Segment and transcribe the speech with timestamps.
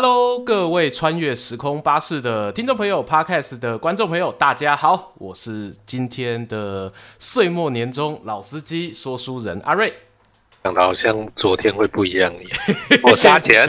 [0.00, 9.92] Hello，各位穿越时空巴士的听众朋友，Podcast 的观众朋友，大家好，我是今天的岁末年终老司机说书人阿瑞。
[10.62, 13.68] 讲的好像昨天会不一样一样，我杀钱。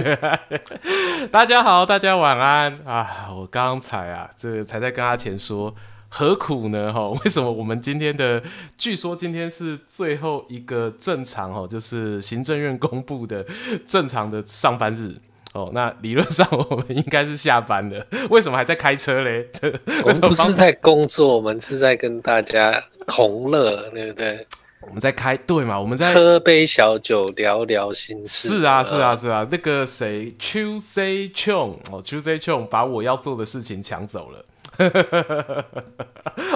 [1.34, 3.30] 大家好，大家晚安啊！
[3.36, 5.74] 我刚才啊，这、才在跟阿钱说，
[6.10, 6.94] 何苦呢？
[6.94, 8.44] 哈， 为什么我们今天的，
[8.78, 13.44] 据说今天是最后一个正常哦，就是行政院公布的
[13.88, 15.16] 正常的上班日。
[15.54, 19.48] 哦，那理论上我们应该是下班了， 为什么还在开车嘞？
[19.52, 19.68] 这
[20.04, 21.36] 我们不是在工作？
[21.36, 24.46] 我们是在跟大家同乐，对不对？
[24.82, 25.80] 我们在开对嘛？
[25.80, 28.60] 我们在喝杯小酒，聊聊心事。
[28.60, 29.46] 是啊，是啊，是啊。
[29.52, 34.46] 那个谁，Tuesday Chong 哦，Tuesday Chong 把我要做的事情抢走了。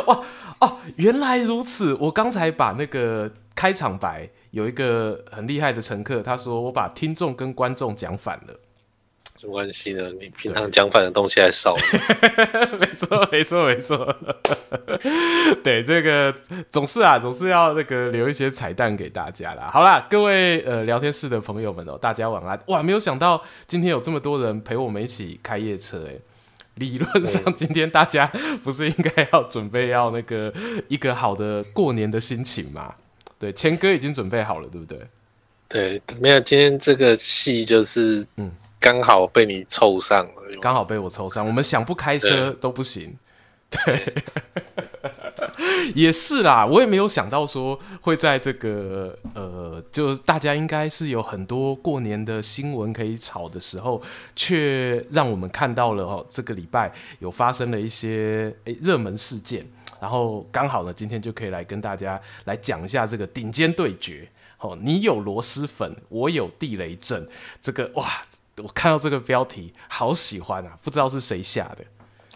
[0.07, 0.23] 哇
[0.59, 1.93] 哦，原来如此！
[1.99, 8.53] 我刚才把那个开场白，有一个很厉害的乘客，他说我把听众跟观众讲反了。
[9.43, 10.09] 什么关系呢？
[10.21, 11.75] 你平常讲反的东西还少。
[12.79, 14.15] 没错，没错，没错。
[15.61, 16.33] 对，这个
[16.71, 19.69] 总是啊，总是要那个留一些彩蛋给大家啦。
[19.69, 22.57] 好啦，各位呃聊天室的朋友们哦，大家晚安。
[22.67, 26.21] 哇，没有想到今天有这么多人陪我们一起开夜车诶。
[26.75, 28.25] 理论上，今天大家
[28.63, 30.53] 不是应该要准备要那个
[30.87, 32.95] 一个好的过年的心情吗？
[33.37, 34.99] 对，钱哥已经准备好了，对不对？
[35.67, 38.49] 对，没有，今天这个戏就是嗯。
[38.83, 41.47] 刚好被你凑上了，刚好被我凑上。
[41.47, 43.17] 我们想不开车都不行，
[43.69, 44.13] 对，
[45.95, 46.65] 也是啦。
[46.65, 54.01] 我也没有想到说会在这个呃，就大家应该是有很多过年的新闻可以炒的时候，
[54.35, 59.65] 却让我们看到了哦，这个礼拜有发生了一些诶热门事件，
[60.01, 64.27] 然后刚好呢，今天就可以来跟大家来讲一下这个顶尖对决。
[64.59, 67.25] 哦，你有螺蛳粉，我有地雷阵，
[67.61, 68.05] 这个哇。
[68.61, 70.73] 我看到这个标题，好喜欢啊！
[70.83, 71.83] 不知道是谁下的？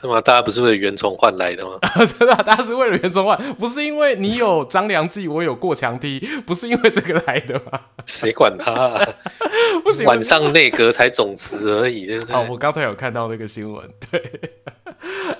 [0.01, 0.22] 是吗？
[0.22, 1.78] 大家不是为了袁崇焕来的吗？
[2.05, 7.81] 真的，大家是为了袁崇焕，不是因为你有张良计，我有过墙梯，不是因为这个来的吗？
[8.06, 9.07] 谁管他啊？
[9.83, 12.35] 不行，晚上内阁才总辞而已，对不对？
[12.35, 14.51] 哦，我刚才有看到那个新闻， 对。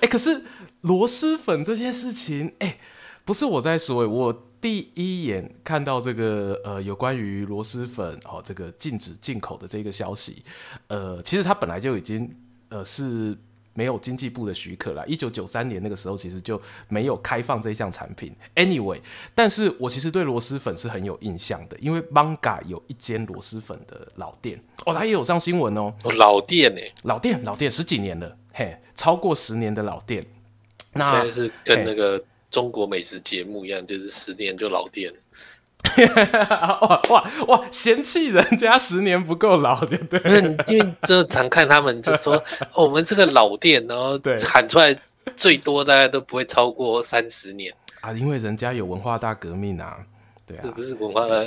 [0.00, 0.42] 哎，可是
[0.82, 2.78] 螺蛳粉这件事情，哎，
[3.24, 4.44] 不是我在说，我。
[4.60, 10.42] 第一眼看到这个呃，有关于螺蛳粉哦，这个禁止进口的这个消息，
[10.88, 12.28] 呃，其实它本来就已经
[12.68, 13.36] 呃是
[13.74, 15.06] 没有经济部的许可了。
[15.06, 18.34] 一九九三年那个时候，其实就没有开放这项产品。
[18.56, 19.00] Anyway，
[19.32, 25.94] 但是我其实对螺蛳粉是很有印象的，因为 Manga 有一间螺蛳粉的老店哦，它也有上新闻哦。
[26.16, 26.80] 老店呢？
[27.04, 30.24] 老店，老店十几年了，嘿，超过十年的老店。
[30.94, 32.20] 那是跟那个。
[32.50, 35.12] 中国美食节目一样，就是十年就老店。
[36.18, 37.64] 哇哇哇！
[37.70, 40.20] 嫌弃人家十年不够老，就对。
[40.66, 42.34] 因为就常看他们就说，
[42.74, 44.94] 哦，我们这个老店，然后喊出来
[45.36, 49.98] 最多大概都不会超过三十年啊，因为人家有文化大革命啊，
[50.44, 51.44] 对啊，是不是文化大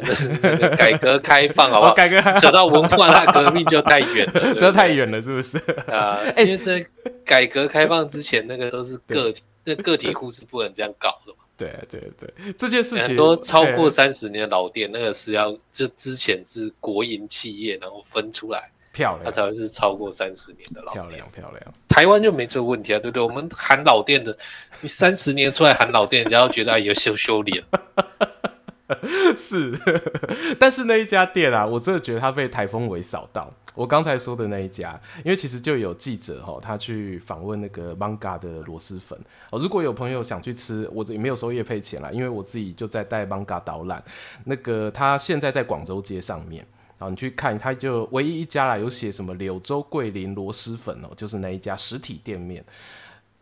[0.77, 1.93] 改革开放 好不好？
[1.93, 5.57] 改革扯到文化大革命就太远了，都太远了，是不是？
[5.91, 6.83] 啊，因为在
[7.25, 9.43] 改革开放之前，那个都是个体。
[9.63, 11.39] 那个体户是不能这样搞的嘛？
[11.57, 21.03] 对对对，这件事情很多超过三十年的老店，那个是要这之前是国营企业，然后分出来漂亮，它才会是超过三十年的老店。
[21.05, 23.21] 漂亮漂亮，台湾就没这个问题啊，对不对？
[23.21, 24.35] 我们喊老店的，
[24.81, 27.63] 你三十年出来喊老店，人家都觉得哎有羞羞脸。
[29.37, 29.71] 是，
[30.59, 33.51] 但是那一家店啊，我真的觉得他被台风尾扫到。
[33.73, 39.17] 我刚才说的那一家，因为其实就有记者哈，他去访问那个 Manga 的螺蛳粉
[39.49, 39.57] 哦。
[39.57, 44.03] 如果有朋友想去吃，我也没有收业配钱啦，因为我自己就在带 Manga 导览。
[44.43, 46.65] 那个他现在在广州街上面，
[46.99, 52.63] 然后你去看，他就唯一一家啦，有写什么柳州桂林螺蛳粉哦，就是那一家实体店面。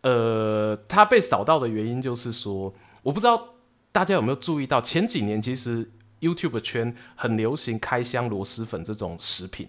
[0.02, 3.56] 呃，他被扫到的原因就是说，我不知道
[3.92, 5.90] 大家有没有注意到，前几年其实
[6.22, 9.68] YouTube 圈很流行开箱螺蛳粉这种食品。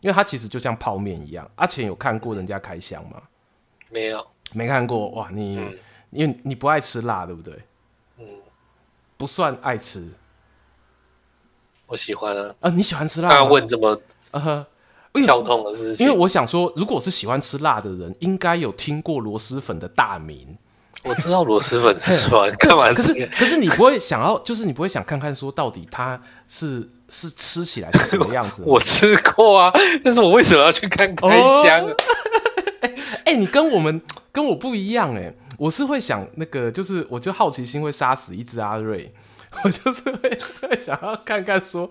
[0.00, 3.22] 因为它其实就像泡面一样，阿钱有看过人家开箱吗？
[3.88, 5.30] 没有，没看过哇！
[5.30, 5.78] 你、嗯、
[6.10, 7.56] 因为你不爱吃辣，对不对？
[8.18, 8.26] 嗯，
[9.16, 10.10] 不算爱吃。
[11.86, 12.52] 我喜欢啊！
[12.58, 13.28] 啊，你喜欢吃辣？
[13.30, 14.02] 他问这么
[14.32, 14.66] 呃
[15.12, 20.58] 跳痛的事情，因为我想说，如果是喜欢吃辣的人，应该有听过螺蛳粉的大名。
[21.04, 22.48] 我知道螺蛳粉是吧？
[22.58, 22.86] 干嘛？
[22.92, 28.62] 可是可是你不会想要，就是你不会想看看说到底它是是吃起来是什么样子？
[28.66, 29.72] 我吃过啊，
[30.04, 31.28] 但是我为什么要去看开
[31.64, 31.86] 箱？
[32.82, 32.94] 哎、哦
[33.24, 34.00] 欸欸、你跟我们
[34.30, 39.12] 跟我不一样哎、欸，我是会想那个，就是我就好奇心会杀死一只阿瑞，
[39.64, 41.88] 我就是会会想要看看说，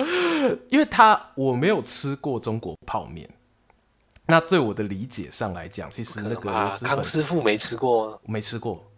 [0.70, 3.30] 因为他我没有吃过中国泡面。
[4.28, 8.91] 那对我的理解上来讲，其实那个螺蛳粉，康师傅没吃过，没吃过。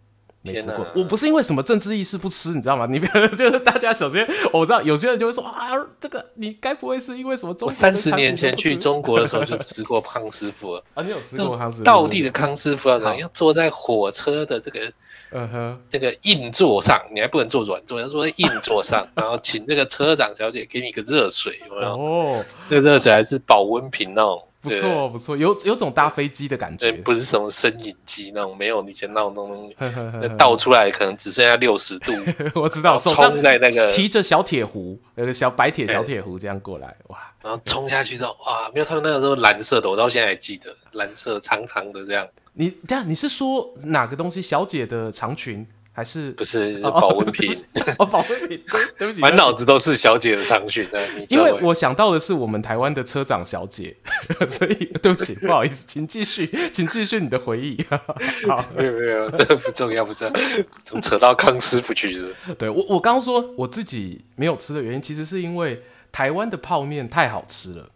[0.44, 2.86] 没吃过，我不是因为什么政治意识不吃，你知道吗？
[2.90, 7.74] 你别就是大家首先我知道有些人就会说啊，这个你该不会是因为什么中国？
[7.74, 11.84] 三十年前去中国的时候就吃过康师傅了 啊，你有吃过康师傅？
[11.84, 13.20] 道地的康师傅要怎样？
[13.20, 14.92] 要坐在火车的这个
[15.30, 21.88] 嗯哼这个硬座上，你还不能坐软座，要坐在硬座上， 然后请这个车长小姐给你一个热水，有没有？
[21.88, 24.42] 哦，这个热水还是保温瓶那种。
[24.64, 32.12] 不错不错，有有种搭飞机的感觉，不是什么升影机那种，没有以前那种东西，那倒出来可能只剩下六十度。
[32.58, 37.18] 我知道，手上在那个提着小铁壶，那个小白铁小铁壶这样过来，哇！
[37.42, 38.70] 然后冲下去之后，哇！
[38.72, 42.26] 没有他们那个时候蓝色的，我到现在还记得，蓝色长长的这样。
[42.54, 44.40] 你这样你是说哪个东西？
[44.40, 45.66] 小姐的长裙？
[45.96, 47.54] 还是不是保温瓶？
[47.98, 48.60] 哦，保温瓶。
[48.98, 50.84] 对不起，满脑子都是小姐的长裙。
[51.28, 53.96] 因为我想到的是我们台湾的车长小姐，
[54.48, 57.80] 所以对不起， 不好意思，请继续，请继续你的回忆。
[58.48, 60.34] 好，没有没有，这不重要，不重要。
[60.82, 62.28] 怎么扯到康师傅去了？
[62.58, 65.80] 对我，我刚刚说我自己没有吃的原因，其实是因为
[66.10, 67.88] 台湾的泡面太好吃了。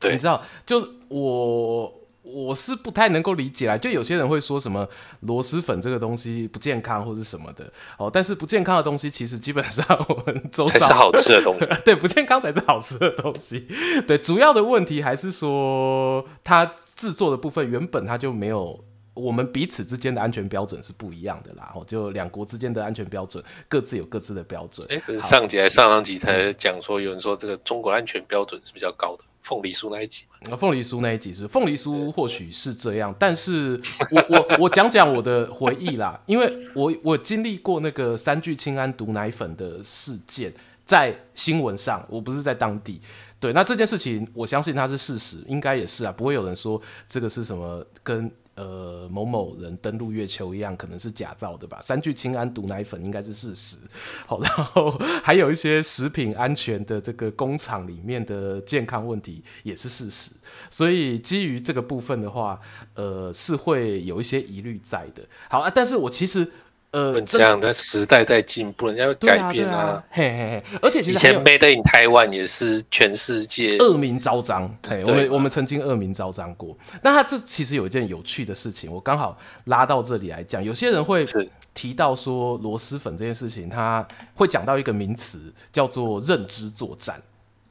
[0.00, 2.01] 对，你知道，就是我。
[2.22, 4.88] 我是不太能够理解啦，就有些人会说什么
[5.20, 13.66] 螺蛳粉这个东西不健康或是什么的哦，但是不健康的东西其实基本上我们周遭才是好吃的东西，对，不健康才是好吃的东西，
[14.06, 16.64] 对，主要的问题还是说它
[16.94, 18.82] 制作的部分原本它就没有
[19.14, 24.86] 我们彼此之间的安全标准是不一样的啦，哦，就两国之间的安全标准各自有各自的标准。
[24.88, 29.24] 哎、欸，可是上集还上上集才讲说有人说这个中国安全标准是比较高的。
[29.42, 33.80] 凤梨酥那一集嘛，凤梨酥那一集是凤梨酥，或许是这样，但是
[34.10, 40.52] 我我 我讲讲我的回忆啦，因为我我经历过那个三聚氰胺毒奶粉的事件，
[40.86, 43.00] 在新闻上，我不是在当地，
[43.40, 48.30] 对，那这件事情我相信它是事实，应该也是啊，不会有人说这个是什么跟。
[48.62, 51.80] 呃，某某人登陆月球一样，可能是假造的吧？
[51.82, 53.76] 三聚氰胺毒奶粉应该是事实。
[54.24, 54.90] 好，然后
[55.24, 60.30] 还有一些食品安全的这个工厂里面的健康问题也是事实。
[60.70, 62.60] 所以基于这个部分的话，
[62.94, 65.26] 呃，是会有一些疑虑在的。
[65.50, 66.48] 好啊，但是我其实。
[66.92, 70.04] 呃，这样的时代在进步，人家会改变啊，啊。
[70.10, 74.70] 嘿嘿嘿，而且其实以前 Made in Taiwan 也是全世界恶名昭彰。
[74.86, 76.76] 嘿，我们我们曾经恶名昭彰过。
[77.02, 80.62] 那他这其实有一件有趣的事情，我刚好拉到这里来讲。
[80.62, 81.26] 有些人会
[81.72, 85.38] 提到说螺蛳粉这件事情，他会讲到一个名词
[85.72, 87.18] 叫做认知作战。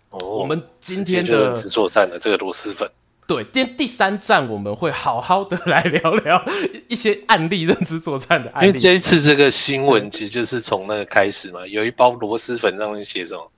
[0.09, 2.89] 哦，我们今天的认知作战的这个螺蛳粉。
[3.31, 6.43] 对，今天第三站我们会好好的来聊聊
[6.89, 8.67] 一些案例，认知作战的案例。
[8.67, 13.49] 因为这一次这个新闻其实就是从那个开始嘛，有一包螺蛳粉上面写什么？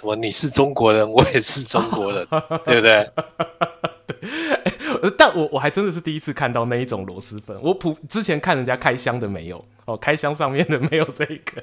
[0.00, 0.16] 什么？
[0.16, 2.26] 你是中国人，我也是中国人，
[2.64, 3.08] 对不对？
[5.00, 5.10] 对。
[5.16, 11.62] 但我我还真的是第一次看到那一种螺蛳粉，我普之前看人家开箱的没有哦，开箱上面的没有这个。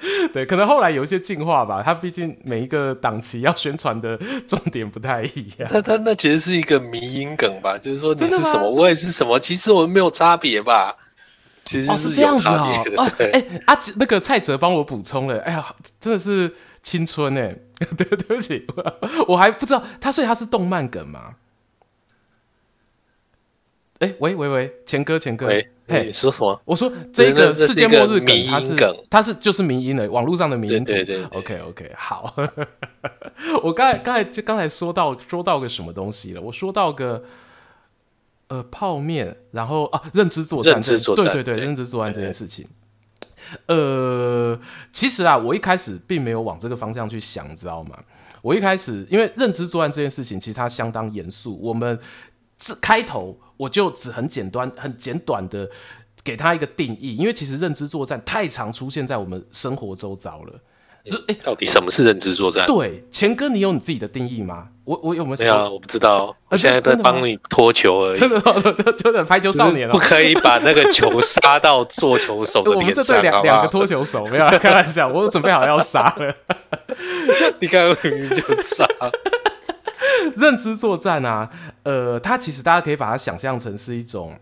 [0.32, 1.82] 对，可能后来有一些进化吧。
[1.84, 5.70] 他毕竟每一个档期要宣传的重点不太一样。
[5.72, 10.96] 那他那其实是一个迷因梗吧，就是说你是什么，我也是什么，其实我们没有差别吧。
[11.64, 12.82] 其实是，哦，是这样子哦。
[12.96, 15.38] 哦，哎，欸，啊，那个蔡哲帮我补充了。
[15.40, 15.64] 哎呀，
[16.00, 16.50] 真的是
[16.82, 17.54] 青春哎。
[17.96, 18.66] 对，对不起，
[19.28, 21.36] 我还不知道他，所以他是动漫梗吗？
[23.98, 25.46] 哎，喂喂喂，钱哥钱哥。
[25.46, 26.60] 喂嘿，你说什么？
[26.66, 28.76] 我说这个世界末日梗，它是
[29.08, 30.84] 它是就是迷因的，网络上的迷因。
[30.84, 31.24] 对对对。
[31.24, 32.32] OK OK，好。
[33.64, 36.40] 我刚才刚才就刚才说到说到个什么东西了？
[36.42, 37.24] 我说到个
[38.48, 42.68] 呃泡面，然后啊认知作战，认知作战，对对对，认知作战这件事情。
[43.66, 44.60] 呃，
[44.92, 47.98] 其实啊，我一开始并没有往这个方向去想，你知道吗？
[48.42, 51.58] 我一开始因为认知作战这件事情，其实它相当严肃。
[51.60, 51.98] 我们
[52.58, 53.40] 自开头。
[53.58, 55.68] 我就只很简单、很简短的
[56.24, 60.52] 给他一个定义，因为其实认知作战太常出现在我们生活周遭了。
[61.26, 62.66] 欸、到底什么是认知作战？
[62.66, 64.68] 对，钱哥，你有你自己的定义吗？
[64.84, 65.36] 我我有没有？
[65.38, 66.36] 没有，我不知道。
[66.50, 68.14] 我现在在帮你拖球而已。
[68.14, 68.40] 真的，
[68.92, 72.74] 真的，排球少年了，不可以把那个球杀到做球手的脸上。
[72.76, 76.30] 我们这对两两个拖球手，没有 开玩笑，我准备好要杀了。
[77.38, 78.86] 就你看，就杀。
[80.36, 81.50] 认知作战啊，
[81.82, 84.38] 呃，它其实大家可以把它想象成是一种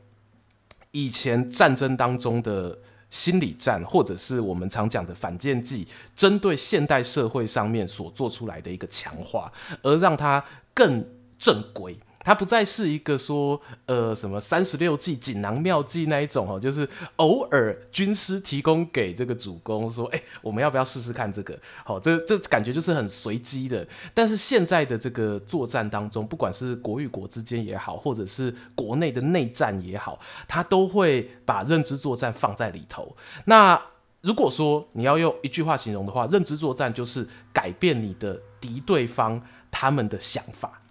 [0.92, 2.78] 以前战争当中的
[3.10, 9.52] 心理战，或者是我们常讲的反间计，针对现代社会上面所做出来的一个强化，
[9.82, 11.04] 而让它更
[11.38, 11.98] 正规。
[12.26, 21.56] 它不再是一个说呃什么三十六计、锦囊妙计那一种哦，就是偶尔军师提供给这个主公说，哎，我们要不要试试看这个？
[21.84, 23.86] 好，这这感觉就是很随机的。
[24.12, 30.18] 但是现在的这个作战当中，不管是国与国之间也好，或者是国内的内战也好，
[30.48, 33.16] 它都会把认知作战放在里头。
[33.44, 33.80] 那
[34.22, 39.40] 如果说你要用一句话形容的话，认知作战就是改变你的敌对方
[39.70, 40.82] 他们的想法。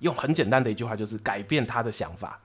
[0.00, 2.40] 用很简单的一句话，就是改变他的想法。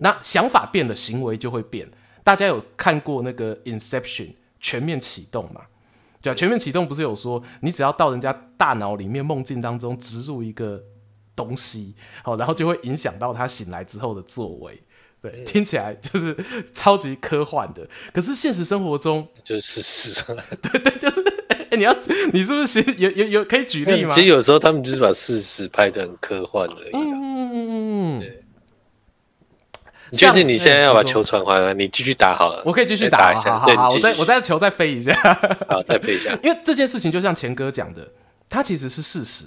[0.00, 1.88] 那想法变了，行为就会变。
[2.22, 4.26] 大家有看过那个《Inception》
[4.60, 5.62] 全面启动吗？
[6.20, 10.82] 对啊，全面启动不是有说，你只要到人家大脑里面梦境当中植入一个
[11.34, 14.82] 东西，好，然后就会影响到他醒来之后的作为。
[15.20, 16.36] 对，听起来就是
[16.72, 17.88] 超级科幻的。
[18.12, 20.22] 可是现实生活中就是事实。
[20.62, 21.47] 对对，就是。
[21.70, 21.96] 哎、欸，你要
[22.32, 24.14] 你是不是有有有可以举例吗？
[24.14, 26.90] 其实有时候他们就是把事实拍的很科幻而已。
[26.92, 28.32] 嗯嗯嗯嗯。
[30.10, 31.74] 你确定你现在要把球传回来？
[31.74, 32.62] 你继续打好了。
[32.64, 33.58] 我可以继续打一下。
[33.58, 35.12] 好，好，好，我再我再球再飞一下。
[35.68, 36.30] 好，再飞一下。
[36.42, 38.08] 因为这件事情就像钱哥讲的，
[38.48, 39.46] 它其实是事实。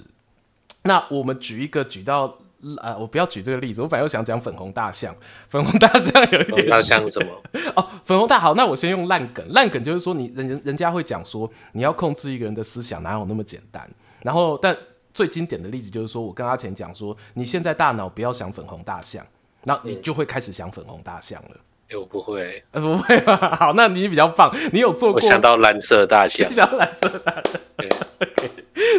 [0.84, 2.38] 那我们举一个举到。
[2.80, 5.14] 呃，我不要举这个例子，我本来又想讲粉红大象。
[5.48, 7.42] 粉红大象有一点，大象什么？
[7.74, 9.44] 哦，粉红大好，那我先用烂梗。
[9.52, 13.88] 烂梗就是说，你人人家会讲说，你要控制一个人的思想，哪有那么简单？
[14.22, 14.76] 然后，但
[15.12, 19.26] 最经典的例子就是说，我跟阿钱讲说，你现在大脑不要想粉红大象，
[19.64, 21.50] 那你就会开始想粉红大象了。
[21.52, 21.60] 哎、
[21.92, 23.56] 欸，我不会，呃，不会吧？
[23.58, 25.20] 好，那你比较棒，你有做过？
[25.20, 27.42] 我 想到蓝色大象， 想到蓝色大象。
[27.76, 27.88] 对
[28.20, 28.50] ，OK。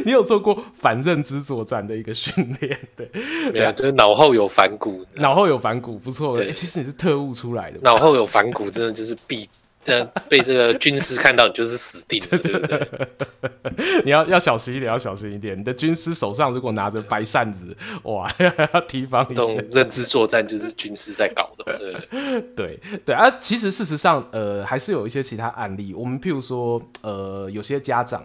[0.05, 2.77] 你有做过反认知作战的一个训练？
[2.95, 3.09] 对，
[3.51, 6.35] 没有，就是脑后有反骨，脑后有反骨，不错。
[6.37, 9.49] 欸，其实你是特务出来的，脑后有反骨，真的就是必，
[9.85, 14.01] 呃，被这个军师看到，你就是死定了， 对不对？
[14.05, 15.57] 你要要小心一点，要小心一点。
[15.57, 18.33] 你的军师手上如果拿着白扇子， 哇，
[18.73, 19.41] 要提防一下。
[19.41, 23.29] 这种认知作战就是军师在搞的，对对 对对啊！
[23.39, 25.93] 其实事实上，呃，还是有一些其他案例。
[25.93, 28.23] 我们譬如说，呃，有些家长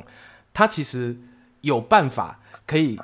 [0.53, 1.17] 他其实。
[1.63, 2.97] 有办法可以，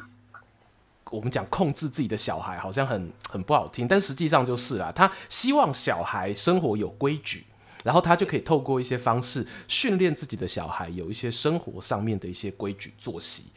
[1.11, 4.92] 我们讲控制自己的小孩，好像很很不好听，但实际上就是啦。
[4.94, 7.44] 他希望小孩生活有规矩，
[7.84, 13.52] 然后他就可以透过一些方式训练自己的小孩有一些生活上面的一些规矩作息，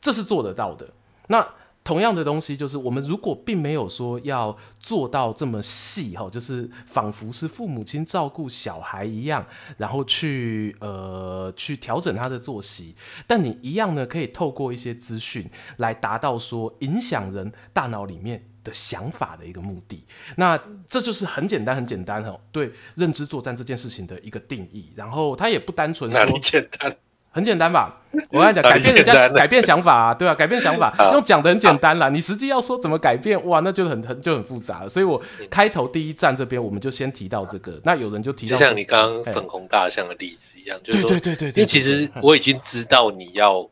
[0.00, 0.88] 这是做得到的。
[1.26, 1.46] 那。
[1.84, 9.44] 同样的东西，就是我们如果并没有说要做到这么细哈，就是仿佛是父母亲照顾小孩一样，
[9.78, 12.94] 然后去呃去调整他的作息，
[13.26, 15.44] 但你一样呢，可以透过一些资讯
[15.78, 20.04] 来达到说影响人大脑里面的想法的一个目的。
[20.36, 24.92] 那这就是很简单很简单哦，对认知作战这件事情的一个定义。
[24.94, 26.96] 然后它也不单纯说简单。
[27.34, 27.98] 很简单吧？
[28.28, 32.10] 我跟你讲，改变人家， 改变想法啊，对啊，改变想法，用讲的很简单啦。
[32.10, 34.88] 你实际要说怎么改变，哇，那就很很就很复杂了。
[34.90, 37.80] 所以我开头第一站这边，我们就先提到这个。
[37.84, 43.66] 那有人就提到，就像你刚刚粉红大象的例子一样，就是，对对对对，因为其实我已经知道你要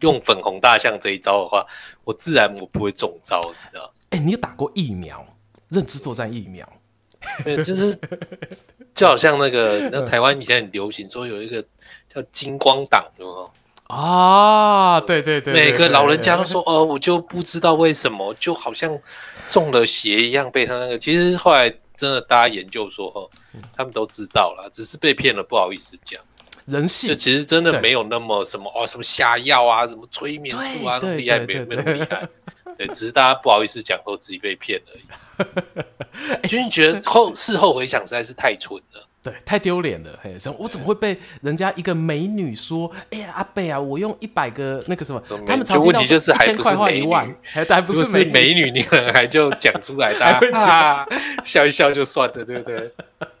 [0.00, 1.64] 用粉红大象这一招的话，
[2.02, 3.93] 我自然我不会中招，你知道？
[4.14, 5.26] 哎，你有打过疫苗？
[5.68, 6.66] 认知作战疫苗？
[7.42, 7.98] 对，就是
[8.94, 11.64] 就好像那个 那台湾以前很流行，说有一个。
[12.14, 13.50] 叫金光党，有没有？
[13.88, 18.96] 啊，对对对，每个老人家都说，哦，我就不知道为什么，就好像
[19.50, 20.96] 中了邪一样，被他那个。
[20.96, 23.28] 其实后来真的大家研究说，哦，
[23.76, 26.22] 他们都知道了，只是被骗了，不好意思讲。
[26.68, 32.28] 人性，就其实真的没有那么什么哦，什么下药啊，什么催眠术啊，那么厉害，没没那么厉害。
[32.76, 36.46] 对，只是大家不好意思讲，后自己被骗而已。
[36.48, 39.08] 就你觉得后事后回想实在是太蠢了。
[39.22, 40.18] 对，太丢脸了！
[40.22, 42.92] 嘿，我怎么会被人家一个美女说？
[43.10, 51.06] 哎呀，阿贝啊，我用一百个那个什么，他们常听到一千块换一万，还还不是美女，美女你可能还就讲出来， 大家啊，
[51.42, 52.92] 笑一笑就算了，对不对？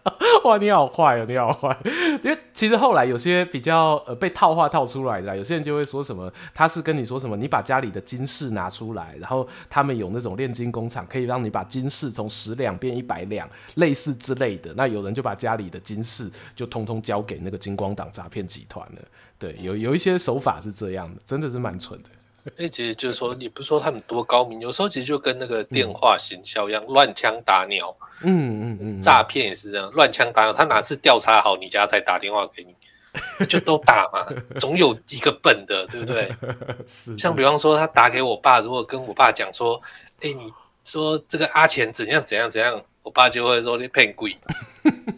[0.44, 1.74] 哇，你好坏哦，你好坏！
[2.22, 14.74] 因为其实后来有些比较呃被套话套出来的，有些人就会说什么，他是跟你说什么，你把家里的金饰拿出来，然后他们有那种炼金工厂，可以让你把金饰从十两变一百两，类似之类的。
[14.76, 19.02] 那有人就把家里的金饰就通通交给那个金光党诈骗集团了。
[19.38, 22.10] 对，有有一些手法是这样的，真的是蛮蠢的。
[22.58, 27.96] 哎，其实就是说，你不是说他们多高明，有时候其实就跟那个电话行销一样，乱枪打鸟。
[28.22, 30.52] 嗯嗯嗯，诈骗也是这样，乱枪打鸟。
[30.52, 34.26] 他哪次调查好你家才打电话给你，就都打嘛，
[34.60, 36.30] 总有一个笨的，对不对？
[36.86, 37.16] 是。
[37.18, 39.80] 像比方说，他打给我爸，如果跟我爸讲说，
[40.20, 40.52] 哎，你
[40.84, 44.36] 说这个阿钱怎样怎样怎样，我爸就会说你骗鬼。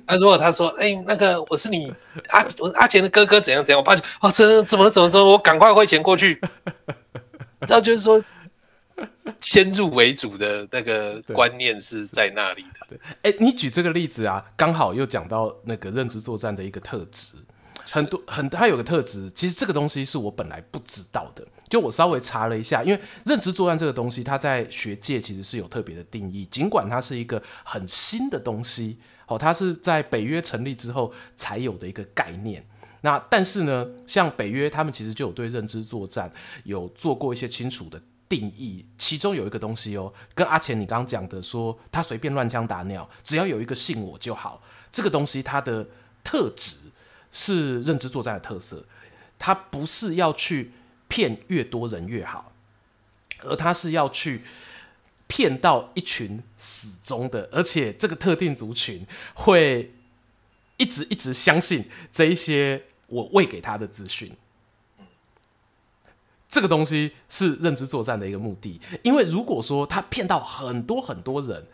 [0.07, 1.91] 那如果他说，哎，那个我是你
[2.29, 6.39] 阿我阿钱的哥哥怎样怎样，我爸就哦，这怎么了怎么怎么，我赶快汇钱过去。
[7.61, 8.23] 然后就是说，
[9.41, 12.87] 先入为主的那个观念是在那里的。
[12.89, 17.37] 对，哎、欸，你举这个例子啊，刚好又讲到那个认知作战的一个特质。
[17.89, 21.47] 很多很，它有个特质，其实这个东西是我本来不知道的。
[21.69, 26.47] 就我稍微查了一下，因为认知作战这个东西，它在学界其实是有特别的定义。
[26.51, 32.65] 尽管它是一个很新的东西，哦，它是在北约成立之后才有的一个概念。
[33.01, 36.31] 那但是呢，像北约他们其实就有对认知作战
[36.65, 38.85] 有做过一些清楚的定义。
[38.97, 44.63] 其中有一个东西哦，跟阿钱你刚刚讲的说，他随便乱枪打鸟，只要有一个信我就好。
[44.93, 45.87] 这个东西它的
[46.23, 46.77] 特质。
[47.29, 48.83] 是认知作战的特色，
[49.37, 50.71] 它不是要去
[51.09, 52.53] 骗越多人越好，
[53.43, 54.43] 而他是要去
[55.27, 59.93] 骗到一群死忠的，而且这个特定族群会
[60.77, 64.33] 一直一直相信这一些我喂给他的资讯。
[66.49, 71.67] 这个东西是认知作战的一个目的，因为如果说他骗到很多很多人，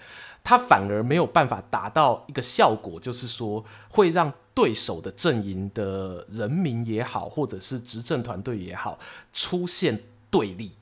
[0.44, 4.32] 他反而没有办法达到一个效果，就是说会让。
[4.54, 8.98] 对手的阵营的人民也好，或者是执政团队也好，
[9.32, 9.98] 出现
[10.30, 10.72] 对立。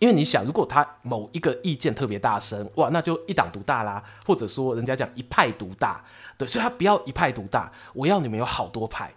[0.00, 6.02] 因为你想，如果他某一个意见特别大声，哇，那就一党独大啦，或者说人家讲一派独大，
[6.38, 9.12] 对，所以他不要一派独大，我要你们有好多派，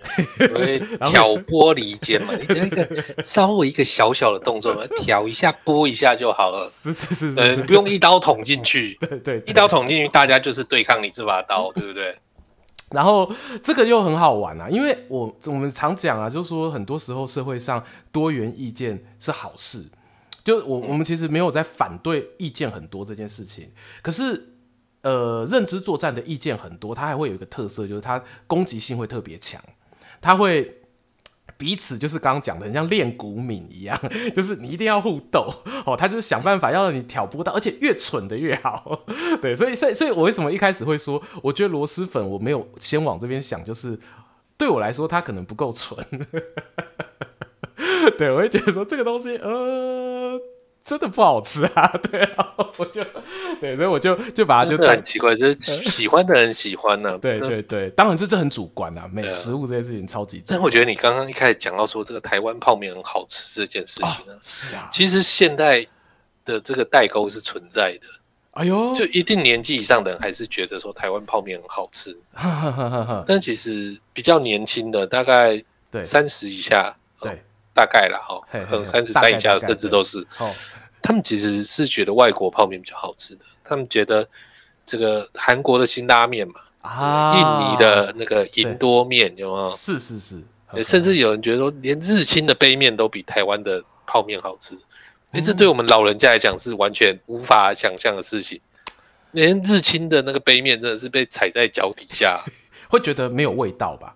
[1.10, 12.16] 挑拨离间嘛，你这个稍微一个小小的动作嘛， 挑一下拨一下就好了，是是是不用一刀捅进去， 对对，对，一刀捅进去，大家就是对抗你这把刀，对不对？
[12.90, 13.28] 然后
[13.64, 19.84] 这个又很好玩啊，因为我我们常讲啊，就是说很多时候社会上多元意见是好事，
[20.44, 23.68] 就我我们其实没有在反对意见很多这件事情，
[24.02, 24.52] 可是
[25.02, 29.60] 呃，认知作战的意见很多，它还会有一个特色，就是它攻击性会特别强，
[30.26, 30.72] 他会。
[31.58, 33.98] 彼此就是刚刚讲的，很像练骨敏一样，
[34.36, 35.50] 就是你一定要互斗
[35.86, 35.96] 哦。
[35.96, 39.06] 他就是想办法要你挑拨到，而且越蠢的越好。
[39.40, 43.98] 对，所以，所以，所以我为什么一开始会说，我觉得螺蛳粉我没有先往这边想，就是
[44.58, 45.96] 对我来说，他可能不够蠢。
[48.18, 50.38] 对，我会觉得说这个东西，呃。
[50.86, 53.04] 真的不好吃啊， 对啊，我就
[53.60, 55.58] 对，所以我就就把它就很奇怪，就是
[55.90, 60.40] 喜欢的人喜欢呢、 啊，对对对，当然这这很主观啊，美食物这件事情超级。
[60.46, 65.84] 但我觉得你刚刚一开始讲到说这个台湾泡面很好吃这件事情呢、哦，是啊，其实现在
[66.44, 68.06] 的这个代沟是存在的。
[68.52, 72.16] 哎呦，就一定年纪以上的人还是觉得说台湾泡面很好吃，
[73.26, 77.42] 但其实比较年轻的，大概对三十以下，对。
[77.76, 80.26] 哦大概了，哈，可能三十三以下甚至都是。
[81.02, 83.44] 他们其实是觉得外国泡面比较好吃的。
[83.62, 84.26] 他们觉得
[84.86, 89.70] 这个韩国的辛拉面嘛，啊，印尼的那个银多面有没有？
[89.70, 90.42] 是是是，
[90.82, 94.74] 甚至有人觉得说，连日清的杯面都比台湾的泡面好吃。
[95.30, 98.60] 哎、嗯，这对我们老人家来讲是完全无法想象的事情。
[99.32, 102.40] 连日清的那个杯面真的是被踩在脚底下，
[102.88, 104.15] 会觉得没有味道吧？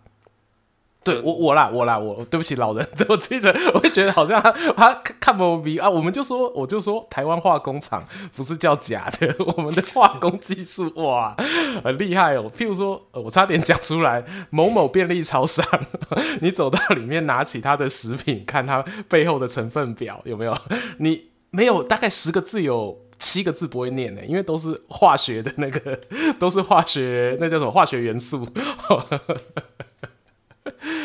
[1.02, 11.34] 对我我啦我啦我对不起老人， 我自己我会觉得好像他他看不懂啊，我们就说我就说台湾化工厂不是叫假的， 我们的化工技术哇
[11.82, 12.50] 很厉害哦。
[12.54, 15.66] 譬如说，我差点讲出来，某某便利超商，
[16.42, 20.54] 你走到里面拿起它的食品，看它背后的成分表有没有？
[20.98, 25.98] 你没有大概十个字有七个字不会念的，因为都是化学的那个，
[26.38, 28.46] 都是化学那叫什么化学元素。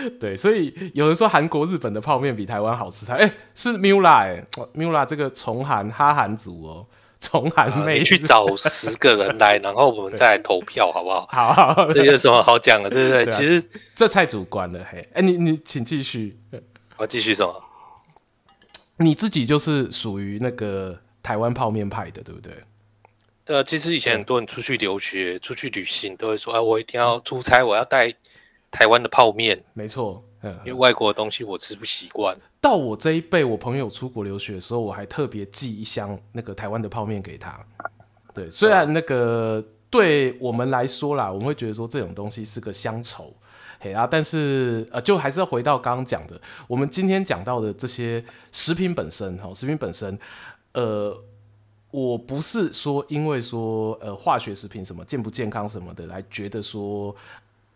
[0.20, 6.88] 对，所以有人说韩国、日本的泡面比台湾好吃，哎、欸，是 Mula 哎，Mula 这个崇韩哈韩族哦，
[7.22, 11.28] 崇韩妹、去找十个人来，然后我们再来投票，好不好？
[11.32, 13.34] 好， 好，好，这有什么好讲的，对不对，对？
[13.34, 13.64] 其实
[13.94, 16.38] 这太主观了，嘿，哎、欸，你你请继续，
[16.98, 17.64] 我继续什么？
[18.98, 22.54] 你自己就是属于那个台湾泡面派的，对不对？
[23.44, 28.14] 对啊，其实以前很多人出去留学、出去旅行，都会说，哎，我一定要出差，我要带。
[28.76, 32.38] 台湾的泡面，没错，因为外国的东西我吃不习惯。
[32.60, 37.58] 到我这一辈，我朋友出国留学的时候，我还特别寄一箱那个台湾的泡面给他。
[38.34, 43.34] 对，虽然那个对我们来说啦，我们会觉得说这种东西是个乡愁，
[43.80, 50.20] 嘿啊，但是呃，就还是要回到刚刚讲的，我们今天讲到的这些食品本身，哈，食品本身，
[50.74, 51.18] 呃，
[51.92, 57.16] 我不是说因为说呃化学食品什么健不健康什么的来觉得说。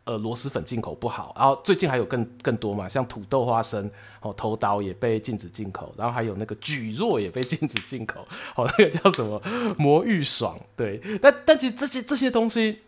[0.10, 3.88] 呃，螺蛳粉进口不好，然后最近还有更更多嘛，像土豆、花生，
[4.22, 9.39] 哦，头刀也被禁止进口，然后还有那个蒟蒻也被禁止进口，哦，那个叫什么？
[9.78, 12.80] 魔芋爽，对，但但其实这些这些东西，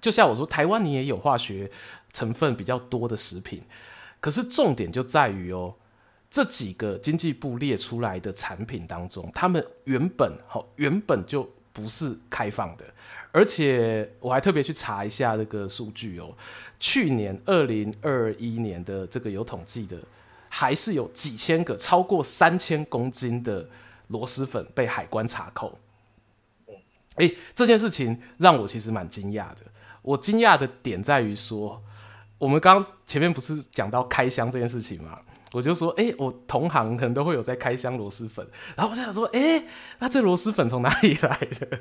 [0.00, 1.70] 就像我说，台湾你也有化学
[2.12, 3.62] 成分比较多的食品，
[4.18, 5.76] 可是重点就在于哦，
[6.28, 12.84] 这几个经济部列出来的产品当中，他们原本好原本就不是开放的，
[13.36, 16.34] 而且我还特别去查一下这个数据哦，
[16.80, 19.98] 去年二零二一年的这个有统计的，
[20.48, 23.68] 还是有几千个超过三千公斤的
[24.06, 25.78] 螺蛳粉被海关查扣。
[27.16, 29.58] 哎，这件事情让我其实蛮惊讶的。
[30.00, 31.82] 我惊讶的点在于说，
[32.38, 35.20] 我们刚刚前面不是讲到开箱这件事情吗？
[35.52, 39.62] 我就说，哎，我同行可能都会有在开箱螺蛳粉，然后我就想说，哎，
[39.98, 41.80] 那这螺蛳粉从哪里来的？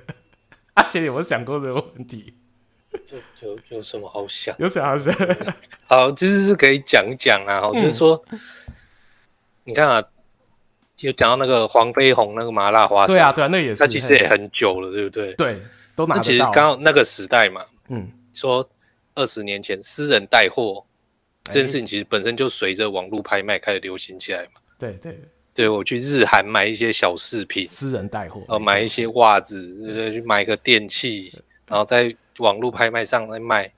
[0.75, 2.33] 阿杰有没有想过这个问题？
[3.05, 4.55] 这有有什么好想？
[4.57, 5.13] 有什么好想？
[5.87, 7.59] 好，其实是可以讲一讲啊。
[7.73, 8.39] 就是说，嗯、
[9.65, 10.01] 你看啊，
[10.99, 15.33] 有讲到那个黄飞鸿那个麻辣花生，对啊，对啊，那也是，那其实也很久了，对不对？
[15.33, 15.59] 对，
[15.95, 16.23] 都拿得到。
[16.23, 18.69] 其实刚好那个时代嘛，嗯，说
[19.15, 20.85] 二十年前私人带货。
[21.47, 24.59] 这件事情其实本身就随着网络拍卖开始流行起来嘛。
[24.79, 25.15] 对对
[25.55, 31.33] 对，我去日韩买一些小饰品，私人带货，呃，买一些袜子，呃，去买个电器，
[31.65, 33.71] 然后在网络拍卖上来卖，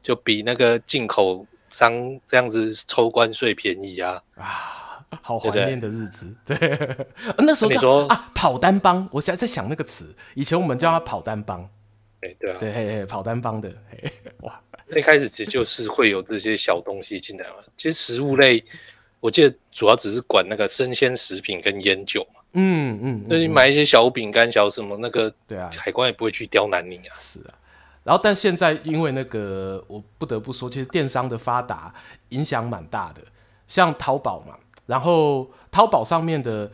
[0.00, 4.22] 就比那个进口商这样子抽关税便宜啊！
[4.36, 6.34] 啊，好怀念的日子。
[6.46, 6.56] 对，
[7.36, 11.60] 那时候叫啊跑单帮，我现在在想那个词，以前我们叫它跑单帮。
[12.22, 14.10] 哎，对啊，对，嘿嘿，跑单帮的，嘿，
[14.40, 14.58] 哇。
[14.96, 17.56] 一开始其实就是会有这些小东西进来嘛。
[17.76, 18.64] 其实食物类，
[19.20, 22.40] 我记得主要只是管那个生鲜食品跟烟酒嘛。
[22.52, 27.14] 嗯嗯，那、嗯、你买一些小饼干、小什么那个，对啊，海关也不会去刁难你啊。
[27.14, 27.54] 是啊。
[28.04, 31.92] 然后，但现在因为那个，我不得不说，其实电商的发达
[32.30, 33.22] 影响蛮大的。
[33.66, 34.54] 像淘宝嘛，
[34.86, 36.70] 然后淘宝上面的。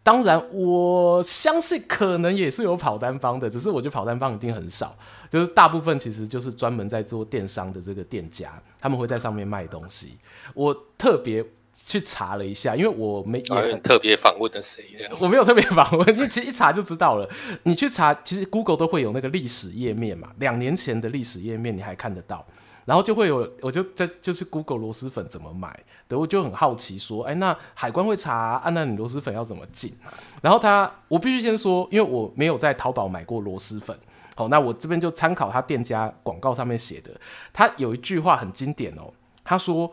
[0.00, 4.96] 当然，我相信可能也是有跑单方的，只是我觉得跑单方一定很少，
[5.28, 10.16] 就是大部分其实就是专门在做电商的这个店家，他们会在上面卖东西。
[10.54, 11.44] 我特别
[11.84, 14.84] 去查了一下，因为我没也很特别访问的谁，
[15.20, 17.28] 我没有特别访问，因为其实一查就知道了。
[17.62, 22.44] 你去查，其实 Google 都会有那个历史页面嘛，两年前的历史页面你还看得到。
[22.84, 29.92] 然后就会有，我就在就是 Google 螺蛳粉怎么买，对，我就很好奇说，哎，那海关会查啊，那你螺蛳粉要怎么进？
[30.40, 33.94] 然后他，我必须先说，因为我没有在淘宝买过螺蛳粉，
[34.34, 37.10] 好，那我这边就参考他店家广告上面写的，
[37.52, 39.12] 他有一句话很经典哦，
[39.44, 39.92] 他说，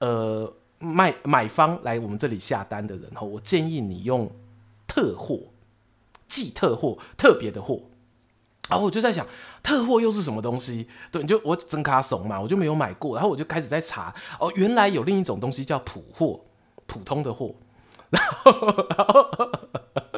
[0.00, 4.30] 呃，卖买方来我们这里下单的人，吼，我建议你用
[4.86, 5.38] 特货，
[6.28, 7.80] 寄特货，特别的货。
[8.68, 9.24] 然后我就在想，
[9.62, 10.88] 特货又是什么东西？
[11.12, 13.14] 对，你就我真卡怂嘛，我就没有买过。
[13.14, 16.40] 然后我就开始在查，哦，原来有另一种东西叫普货，
[16.86, 17.54] 普通的货。
[18.10, 19.30] 然后， 然后，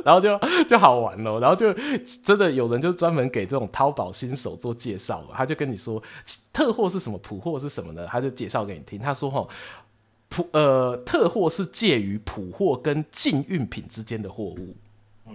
[0.05, 1.41] 然后就就好玩了。
[1.41, 1.73] 然后就
[2.25, 6.03] 真的有人就专门给这种淘宝新手做介绍，他就跟你说，
[6.53, 8.07] 特货是什么，普货是什么呢？
[8.11, 8.99] 他就介绍给你听。
[8.99, 9.47] 他说，哈，
[10.29, 14.77] 普呃，特货是介于普货跟禁运品之间的货物。
[15.27, 15.35] 嗯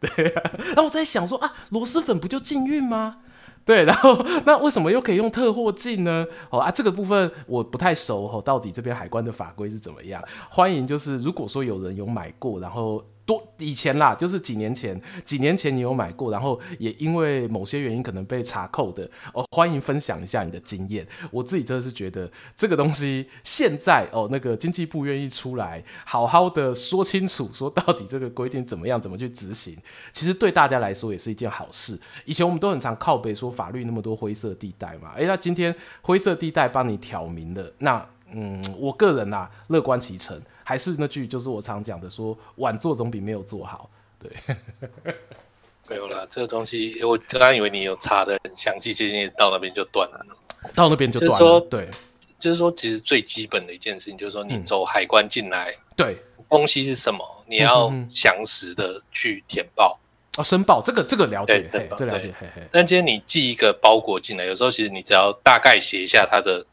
[0.00, 3.18] 对啊，然后我在想说啊，螺蛳粉不就禁运吗？
[3.64, 6.26] 对，然后那为什么又可以用特货进呢？
[6.50, 10.22] 哦啊，这个部分我不太熟哦，到底这边海关的法规是怎么样？
[10.50, 13.02] 欢迎就是如果说有人有买过，然后。
[13.26, 21.06] 多以前啦，就是几年前，几年前你有买过，然后也因为某些原因可能被查扣的哦，欢迎分享一下你的经验。
[21.30, 29.74] 我自己真的是觉得这个东西现在哦，那个经济部愿意出来好好的说清楚，说到底这个规定怎么样，怎么去执行，
[30.12, 31.98] 其实对大家来说也是一件好事。
[32.26, 40.38] 以前我们都很常靠北说法律那么多灰色地带嘛，诶，那今天灰色地带帮你挑明了，那嗯，我个人、啊，乐观其成。
[40.64, 43.88] 还是那句，就是我常讲的，说晚做总比没有做好。
[44.18, 44.30] 对，
[45.90, 50.26] 没有啦，这个东西我刚刚以为你有查的很详细，其实你到那边就断了。
[50.74, 51.38] 到那边就断了。
[51.38, 51.90] 就是说，对，
[52.40, 56.16] 就是说，其实最基本的一件事情，就是说，你走海关进来，嗯、对，
[56.48, 60.00] 东西是什么，你要详实的去填报
[60.38, 62.32] 啊，申报这个这个了解，对，这了解。
[62.40, 62.62] 嘿嘿。
[62.72, 66.64] 但今天你寄一个包裹进来，有时候其实你只要大概写一下它的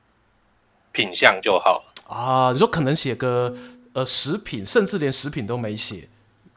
[0.94, 2.52] 品相就好了啊。
[2.54, 3.54] 你说可能写个。
[3.94, 6.08] 呃，食品甚至连食品都没写，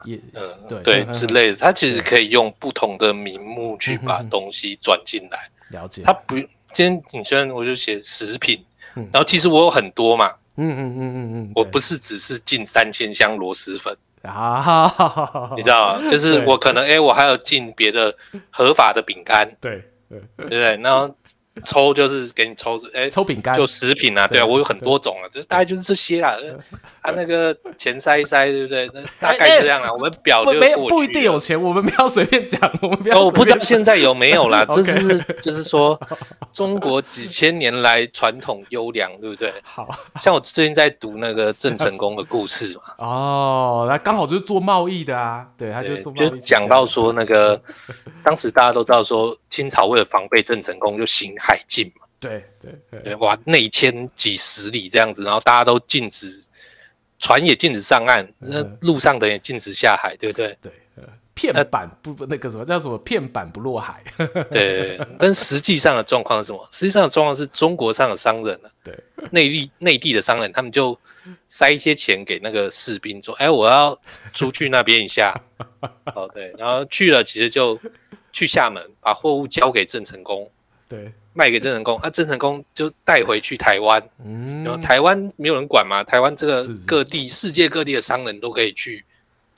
[0.05, 5.49] 也嗯，对对之类的，他其实可以用不同的名目去把东西转进来。
[5.69, 6.47] 了解，他不，今
[6.85, 13.95] 天你虽然我就写食品，然后其实我有很多嘛，嗯嗯嗯嗯嗯，我不是只是进三千箱螺蛳粉。
[14.21, 16.09] 啊，你知道吗？
[16.09, 18.15] 就是我可能哎，我还有进别的
[18.49, 20.21] 合法的饼干，对对。
[20.37, 21.15] 对对，然后
[21.63, 26.35] 抽就是给你抽，哎、欸，抽饼干，就食品啊，对啊，我有很多种啊，这大概就是这些啊。
[27.01, 28.89] 他那个钱塞一塞，对不对？
[28.93, 29.89] 那 大概这样啊。
[29.91, 33.21] 我们表就没不一定有钱，我们不要随便讲，我们不要。
[33.21, 35.99] 我不知道现在有没有啦，就是就是说
[36.55, 39.53] 中国几千年来传统优良，对不对？
[39.61, 39.87] 好
[40.21, 42.81] 像我最近在读那个郑成功的故事嘛。
[42.97, 46.39] 哦，那刚好就是做贸易的啊，对，他就做贸易。
[46.39, 47.61] 讲到说那个，
[48.23, 52.05] 当时大家都知道说清朝为了防备郑成功，就行海禁嘛。
[52.17, 56.41] 对对对，哇，内迁几十里这样子，然后大家都禁止
[57.19, 60.57] 船也禁止上岸，那、嗯、路上的也禁止下海，对不对？
[60.61, 60.71] 对，
[61.35, 64.01] 片板不不那个什么叫什么片板不落海。
[64.49, 66.67] 对，但实际上的状况是什么？
[66.71, 68.97] 实际上的状况是中国上的商人呢、啊，对，
[69.31, 70.97] 内地内地的商人，他们就
[71.47, 73.99] 塞一些钱给那个士兵，说：“哎，我要
[74.33, 75.35] 出去那边一下。
[76.15, 77.79] ”哦，对，然后去了，其实就
[78.33, 80.49] 去厦门，把货物交给郑成功。
[80.89, 81.11] 对。
[81.37, 89.03] 卖给郑成功，啊，郑成功就带回去台湾，嗯，然后台湾没有人管嘛，台湾这个各地世界各地的商人都可以去。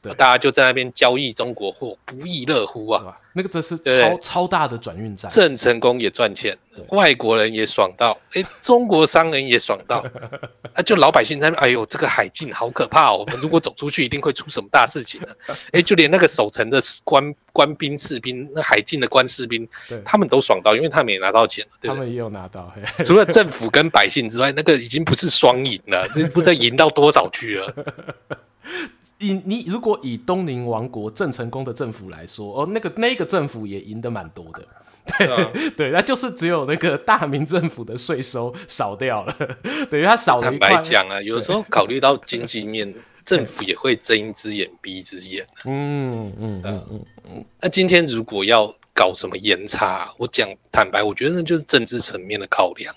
[0.08, 3.17] 对，大家就在那边交易中国货，不亦乐乎啊！
[3.34, 6.58] 那个这是超超大的转运站，郑成功也赚钱，
[6.89, 10.04] 外国人也爽到，哎，中国商人也爽到，
[10.74, 13.17] 啊，就老百姓在那边，哎呦，这个海禁好可怕哦！
[13.20, 15.28] 我们如果走出去，一定会出什么大事情呢？
[15.72, 19.67] 哎，就连那个守城的官官兵士兵，那海禁的官士兵，
[20.04, 22.74] 他们都爽到，因为他们也拿到钱了，他们也有拿到。
[23.06, 27.72] 除了政府跟百姓之外，那个已经不是双赢了，不知道赢到多少去了。
[29.19, 34.63] 以你如果以东宁王国郑成功的政府来说，哦，那个那个政府也赢得蛮多的，
[35.17, 39.36] 对、啊、 对，那就是只有那个大明政府的税收少掉了，
[39.89, 40.69] 等于他少了一块。
[40.69, 42.93] 坦白讲啊，有时候考虑到经济面，
[43.25, 46.27] 政府也会睁一只眼闭一只眼、啊嗯。
[46.39, 47.45] 嗯嗯嗯嗯。
[47.60, 52.93] 那今天如果要搞什么严查，我讲坦白，我觉得那就是政治层面的考量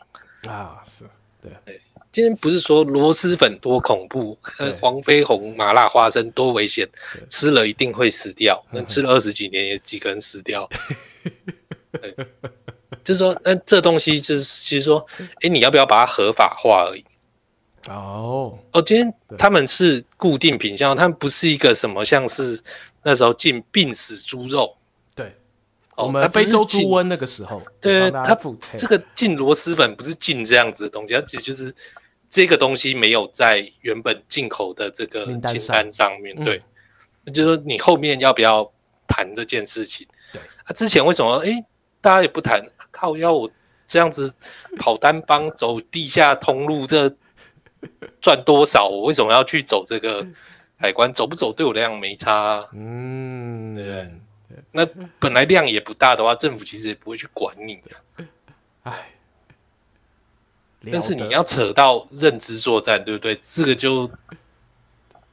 [0.49, 1.05] 啊，是
[1.41, 1.81] 对对。
[2.13, 6.89] 今天不是说螺蛳粉多恐怖，呃， 黄飞鸿麻辣花生多危险，
[7.29, 8.61] 吃了一定会死掉。
[8.73, 10.69] 那吃了二十几年也几个人死掉。
[11.93, 12.13] 对，
[13.05, 17.05] 就是说，那这东西就是其实说，哎、欸，你要不要把它合法化而已？
[17.89, 22.61] 哦哦，今天他们是固定品项，他们不是一个什么像是
[23.05, 24.77] 那时候进病死猪肉。
[25.15, 25.33] 对，
[25.97, 28.37] 我们非洲猪瘟那个时候，对，他
[28.77, 31.73] 这个进螺蛳粉不是进这样子的东西，它其实就是。
[32.31, 36.63] 这个东西没有在原本进口的这个清单上面，对，
[37.25, 38.73] 嗯、就是说你后面要不要
[39.09, 40.07] 谈这件事情？
[40.33, 41.51] 对，啊，之前为什么哎
[42.01, 42.65] 大家也不谈？
[42.93, 43.51] 靠，要我
[43.89, 44.33] 这样子
[44.79, 47.13] 跑单帮走地下通路，这
[48.23, 48.87] 赚多少？
[48.87, 50.25] 我为什么要去走这个
[50.77, 51.13] 海关？
[51.13, 54.11] 走不走对我量没差，啊，嗯，对不对？
[54.71, 54.87] 那
[55.19, 58.25] 本来量也不大的话，政府其实也不会去管你的。
[58.85, 58.95] 哎。
[60.91, 63.39] 但是你要扯到认知作战，对不对？
[63.43, 64.11] 这个就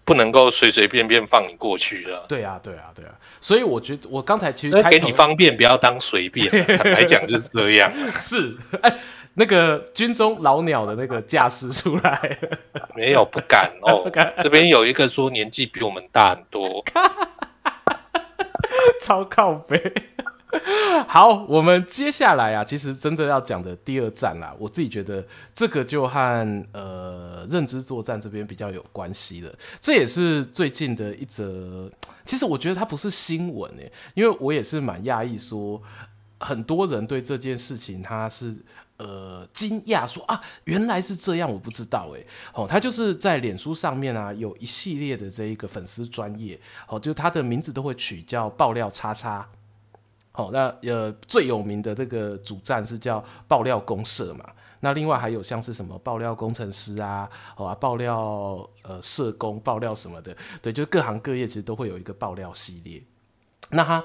[0.03, 2.25] 不能够随随便便放你过去了。
[2.27, 3.11] 对啊，对啊，对啊。
[3.39, 6.49] 所以我觉得我刚才其实给你方便，不要当随便。
[6.77, 7.91] 坦白讲就是这样。
[8.15, 8.97] 是，哎，
[9.35, 12.37] 那个军中老鸟的那个架势出来，
[12.95, 14.03] 没有不敢哦。
[14.05, 14.33] 不敢。
[14.41, 16.83] 这边有一个说年纪比我们大很多，
[19.01, 19.93] 超靠北。
[21.07, 29.53] 好，我们接下来啊，其实真的要讲的第二站啦，我自己觉得这个就和呃认知作战这边比较有关系了。
[29.81, 31.91] 这也是最近的一则，
[32.25, 35.81] 其实我觉得它不是新闻诶，因为我也是蛮讶异，说
[36.39, 38.55] 很多人对这件事情他是
[38.95, 42.25] 呃惊讶，说啊原来是这样，我不知道诶。
[42.53, 46.57] 哦，他就是在脸书上面啊有一系列的这一个粉丝专业，
[46.87, 49.45] 哦，就他的名字都会取叫爆料叉叉。
[50.37, 54.47] 好，那呃最有名的这个主站是叫爆料公社嘛，
[54.81, 63.01] 那另外还有像是什么爆料工程师啊，好啊，爆料呃社工、爆料什么的，对，就各行各业其实都会有一个爆料系列。
[63.71, 64.03] 那它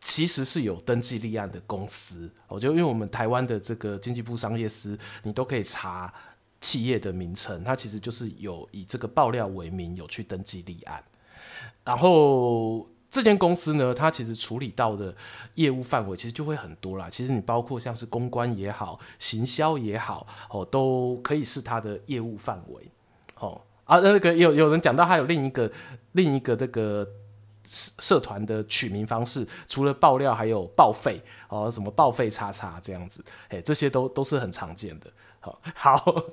[0.00, 6.12] 其实是有登记立案的公司，我觉得因为我们台湾的这个经济部商业司，你都可以查
[6.60, 11.04] 企业的名称，它其实就是有以这个爆料为名有去登记立案，
[11.84, 12.84] 然后。
[13.12, 15.14] 这间公司呢，它其实处理到的
[15.56, 17.10] 业务范围其实就会很多啦。
[17.10, 22.90] 其实你包括像是公关也好，行销也好，哦，都可以是它的业务范围。
[23.38, 25.70] 哦，啊，那个有有人讲到，还有另一个
[26.12, 27.06] 另一个那个
[27.64, 35.12] 社社团的取名方式，除了爆料，还有报废哦，什么报废叉叉这样子，哎，这些都都是很常见的。
[35.38, 36.24] 好，好，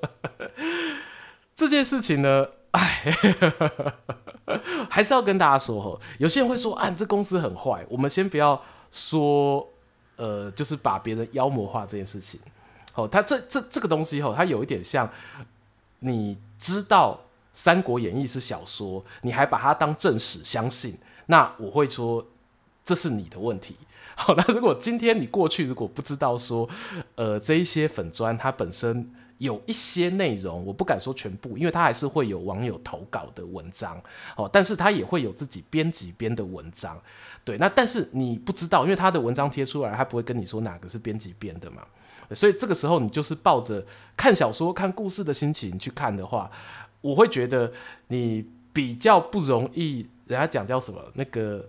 [1.53, 3.13] 这件事情呢，哎。
[4.89, 7.85] 还是要跟大家说，有些人会说啊，这公司很坏。
[7.87, 9.67] 我们先不要说
[10.15, 12.39] 呃，就是把别人妖魔化这件事情。
[12.95, 15.07] 哦，他这这这个东西哦，它有一点像，
[15.99, 17.13] 你知道
[17.53, 22.25] 《三国演义》是小说，你还把它当正史相信，那我会说
[22.83, 23.77] 这是你的问题。
[24.17, 26.67] 好，那如果今天你过去如果不知道说，
[27.13, 34.01] 呃，这一些粉砖它本身有一些内容，我不敢说全部，因为它还是会有网友投稿的文章，
[34.37, 37.01] 哦，但是它也会有自己编辑编的文章，
[37.43, 41.81] 对，那但是你不知道，因为他的文章贴出来，他不会跟你说哪个是编辑编的嘛，
[42.35, 46.49] 所以这个时候你就是抱着看小说、看故事的心情去看的话，
[47.01, 47.71] 我会觉得
[48.07, 51.65] 你比较不容易，人家讲叫什么那个。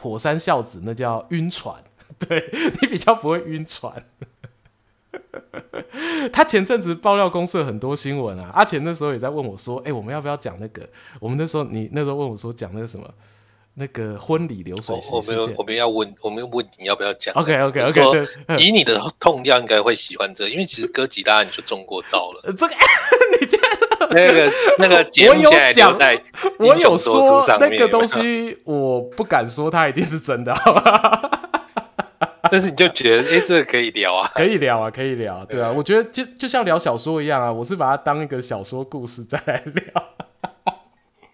[0.00, 1.74] 火山孝子，那叫晕船，
[2.20, 2.48] 对，
[2.80, 3.92] 你比较不会晕船。
[6.32, 10.82] 他前阵子爆料公社很多新闻啊，阿钱那时候也在问我说：“哎、欸，我们要不要讲那个？”
[11.20, 13.08] 我们那时候，你那时候问我说讲那个什么，
[13.74, 15.38] 那个婚礼流水席事件。
[15.40, 22.52] 我们我们要问，我们问你要不要讲？OK OK OK，对，以你的痛调应该会喜欢这个，因为其实哥吉拉你就中过招了。
[22.56, 22.74] 这个
[23.40, 23.58] 你这。
[24.10, 25.42] 那个那个节目
[25.74, 25.94] 讲，
[26.58, 31.47] 我有说那个东西，我不敢说它一定是真的，好吧？
[32.52, 35.70] 但是你就觉得，哎、欸，这个可以聊啊，可以聊啊，可以聊，对啊。
[35.70, 40.04] 我觉得就就像聊小说一样啊，我是把它当一个小说故事再来聊。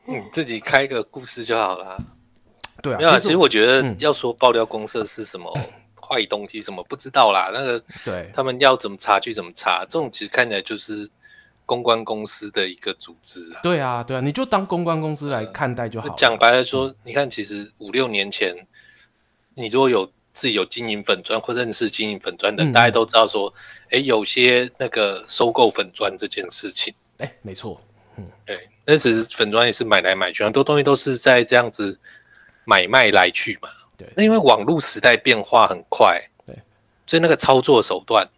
[0.07, 1.97] 你 自己开一个故事就好了。
[2.83, 5.53] 对啊，没有啊，其实我觉得要说爆料公社是什么
[6.01, 7.51] 坏东西，什么不知道啦。
[7.53, 11.09] 那个，对，他们要怎么查去怎么查，这种其实看起来就是。
[11.67, 16.15] 公关公司的一个组织啊，对啊，对啊，你就当公关公司来看待就好了。
[16.15, 18.55] 讲白了说，你看，其实五六年前，
[19.55, 23.53] 你如果有自己有经营粉砖或认识经营粉砖的，大家都知道说，
[23.89, 27.81] 哎，有些那个收购粉砖这件事情，哎，没错，
[28.19, 31.99] 嗯，对，那其实粉砖也是买来买去，很多东西都是在这样子
[32.65, 33.71] 买卖来去嘛。
[33.97, 36.55] 对，那因为网络时代变化很快，对，
[37.07, 38.29] 所以那个操作手段。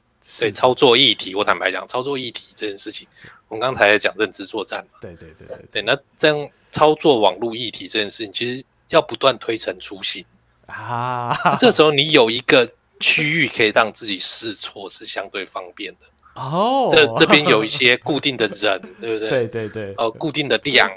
[0.40, 3.06] 对，操作议题，我坦白讲，操作议题这件事情，
[3.46, 4.98] 我们刚才在讲认知作战嘛。
[5.00, 10.26] 对对对对，对，那这样操作网络议题这件事情，其实要不断推陈出新
[10.66, 11.56] 啊。
[11.58, 12.68] 这时候你有一个
[13.00, 16.00] 区域可以让自己试错，是相对方便的。
[16.34, 19.28] 哦，这这边有一些固定的人， 对不对？
[19.28, 20.90] 对对对，哦，固定的量，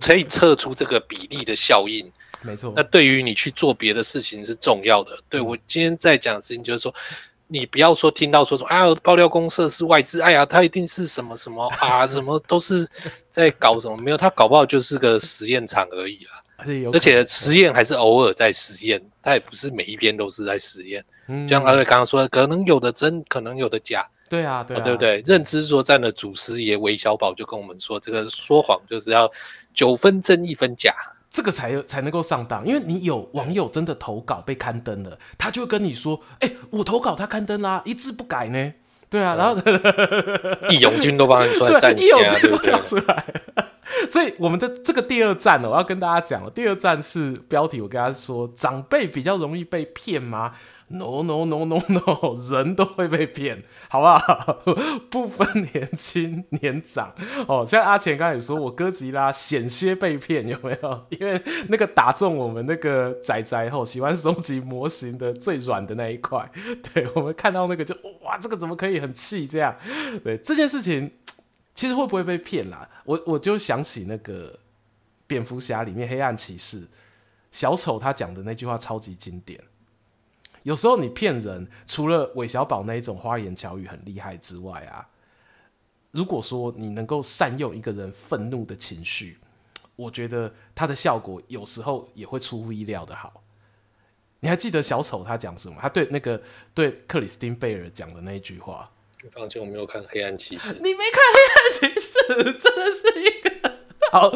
[0.00, 2.10] 可以测出这个比例的效应。
[2.42, 2.72] 没错。
[2.76, 5.18] 那对于你去做别的事情是重要的。
[5.28, 6.94] 对，我今天在讲的事情就是说。
[7.46, 12.88] 你不要说听到说说啊，爆料公社是外资，哎呀，他一定是什么什么啊，什么都是
[13.30, 13.94] 在搞什么？
[13.98, 16.42] 没有，他搞不好就是个实验场而已啦。
[16.56, 21.04] 而且实验还是偶尔在实验，他也不是每一篇都是在实验。
[21.28, 24.06] 嗯，就像阿瑞刚刚说的，可能有的真，可能有的假。
[24.30, 25.22] 对啊，对啊，对不对？
[25.26, 29.30] 认知作战的祖师爷韦小宝就跟我们说，这个说谎就是要
[29.74, 30.94] 九分真一分假。
[31.30, 38.72] 这个才有才能够上当，因为你有网友真的投稿被刊登了，他就会跟你说：“哎，我投稿他刊登啦，一字不改呢。”
[39.10, 39.60] 对啊，然后
[40.70, 43.24] 义勇军都帮你 出来站，义勇军都跳出来。
[44.10, 50.50] 所以我们的这个第二站呢，我要跟大家讲了，第二站是标题，我跟大家说，长辈比较容易被骗吗
[50.88, 54.62] ？No no no no no，人都会被骗，好不好？
[55.10, 57.12] 不分年轻年长
[57.48, 57.64] 哦。
[57.66, 61.06] 像阿钱刚才说，我哥吉拉险些被骗，有没有？
[61.08, 66.48] 因为那个打中我们那个仔仔后喜欢收集模型的最软的那一块。
[66.92, 69.74] 对，我们看到那个就哇，这个怎么可以很气这样？
[70.22, 71.10] 对，这件事情
[71.74, 72.88] 其实会不会被骗啦？
[73.04, 74.58] 我我就想起那个
[75.26, 76.86] 蝙蝠侠里面黑暗骑士
[77.50, 79.60] 小丑他讲的那句话超级经典。
[80.62, 85.06] 有时候你骗人，除了韦小宝那一种花言巧语很厉害之外啊，
[86.12, 89.38] 如果说你能够善用一个人愤怒的情绪，
[89.96, 93.42] 我觉得他的效果有时候也会出乎意料的好。
[94.40, 95.76] 你还记得小丑他讲什么？
[95.80, 96.40] 他对那个
[96.72, 98.90] 对克里斯汀贝尔讲的那一句话？
[99.32, 100.74] 抱歉，我没有看黑暗骑士。
[100.74, 102.18] 你没看黑暗骑士，
[102.58, 103.72] 真的是一个
[104.12, 104.32] 好，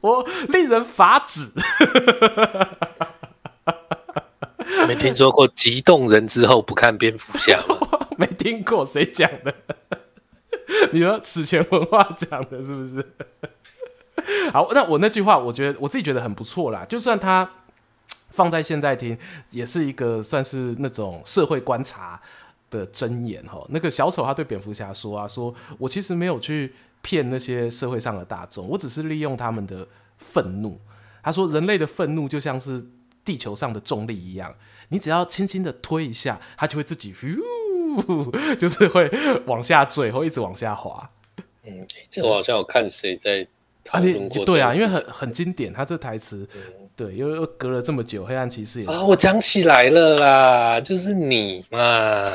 [0.00, 1.50] 我令人发指。
[4.88, 7.76] 没听说过激动人之后不看蝙蝠侠吗？
[8.16, 9.54] 没听过，谁讲的？
[10.92, 13.04] 你说史前文化讲的，是不是？
[14.52, 16.84] 好，那我那句话，我觉得我自己觉得很不错啦。
[16.84, 17.48] 就算他
[18.30, 19.16] 放在现在听，
[19.50, 22.20] 也是一个算是那种社会观察
[22.70, 23.66] 的箴言哈。
[23.68, 30.80] 那个小丑他对蝙蝠侠说啊，说我其实没有去骗那些社会上的大众，我只是利用他们的愤怒。
[31.22, 32.86] 他说人类的愤怒就像是。
[33.22, 34.52] 地球上的重力一样，
[34.88, 39.08] 你只要轻轻的推一下，它就会自己呼，就是会
[39.44, 41.08] 往下坠，或一直往下滑。
[41.64, 43.46] 嗯，欸、这个我好像有看谁在
[43.90, 44.00] 啊、
[44.46, 46.48] 对啊，因为很很经典，他这台词，
[47.00, 48.92] 对，又又隔了这么久，黑暗骑士也是。
[48.92, 52.30] 啊，我讲起来了啦，就是你嘛。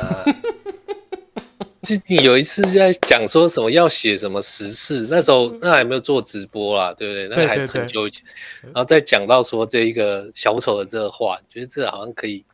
[1.82, 7.28] 就你有一次在讲说什么要写什么时事，那时候那还没有做直播啦，对不对？
[7.28, 8.24] 那还很久以前。
[8.62, 12.44] 然后再讲到说这一个小丑的这个话，觉得这个好像可以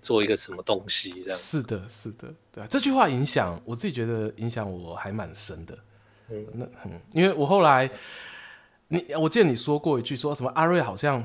[0.00, 1.36] 做一个什么东西这样。
[1.36, 5.76] 是的，是的，对啊，这句话影响我自己，觉得影响我还蛮深的。
[6.28, 7.90] 嗯，那嗯，因为我后来，
[8.90, 11.24] 你我记得你说过一句，说什么阿瑞好像。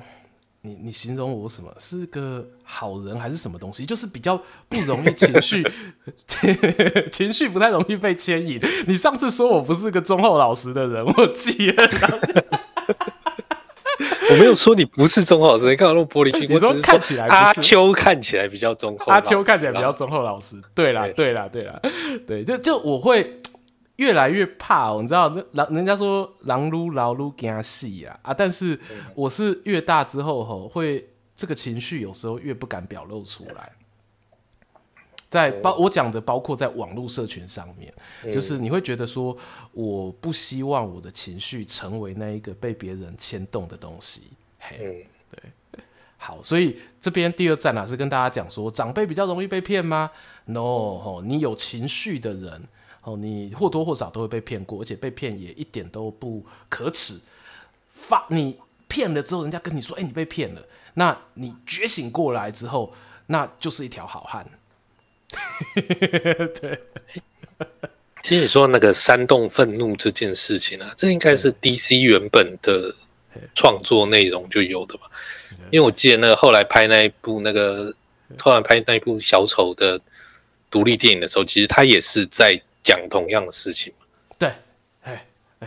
[0.68, 1.72] 你你形容我什么？
[1.78, 3.86] 是个好人还是什么东西？
[3.86, 4.36] 就是比较
[4.68, 5.64] 不容易情绪，
[7.14, 8.60] 情绪不太容易被牵引。
[8.88, 11.86] 你上次说我不是个忠厚老实的人，我记得。
[14.32, 16.46] 我没有说你不是忠厚老实，你看我那么玻璃心。
[16.50, 20.60] 你说看起来阿秋看起来比较忠厚，阿秋看起来比较忠厚老实。
[20.74, 21.80] 对啦，对啦，对啦，
[22.26, 23.40] 对，就就我会。
[23.98, 28.34] 越来越怕哦，你知道那狼人家说狼撸老撸惊死啊啊！
[28.34, 28.78] 但是
[29.14, 33.72] 我是越大之后吼，会这个情绪有时候越不敢表露出来。
[35.30, 37.94] 在包我讲的包括在网络社群上面，
[38.34, 39.36] 就是你会觉得说，
[39.72, 44.24] 我不希望我的情绪成为那一个被别人牵动的东西。
[44.60, 45.82] 嘿，对，
[46.18, 50.12] 好，所以这边第二站啊，是跟大家讲说，长辈比较容易被骗吗
[50.46, 52.68] ？No，吼，你有情绪的人。
[53.06, 57.22] 哦，你或多或少都会被骗过，而且被骗也一点都不可耻。
[57.92, 60.62] 发你骗了之后，人家跟你说：“哎、欸，你被骗了。”
[60.96, 62.92] 那你觉醒过来之后，
[63.28, 64.44] 那就是一条好汉。
[66.60, 66.82] 对，
[68.24, 72.96] 其实你说那个煽动愤怒这件事情啊，这应该是 DC 原本的
[73.54, 75.04] 创作内容就有的吧？
[75.70, 77.94] 因为我记得那个后来拍那一部那个
[78.40, 80.02] 后来拍那一部小丑的
[80.72, 82.60] 独立电影的时候，其实他也是在。
[82.86, 84.06] 讲同样的事情嘛？
[84.38, 84.54] 对，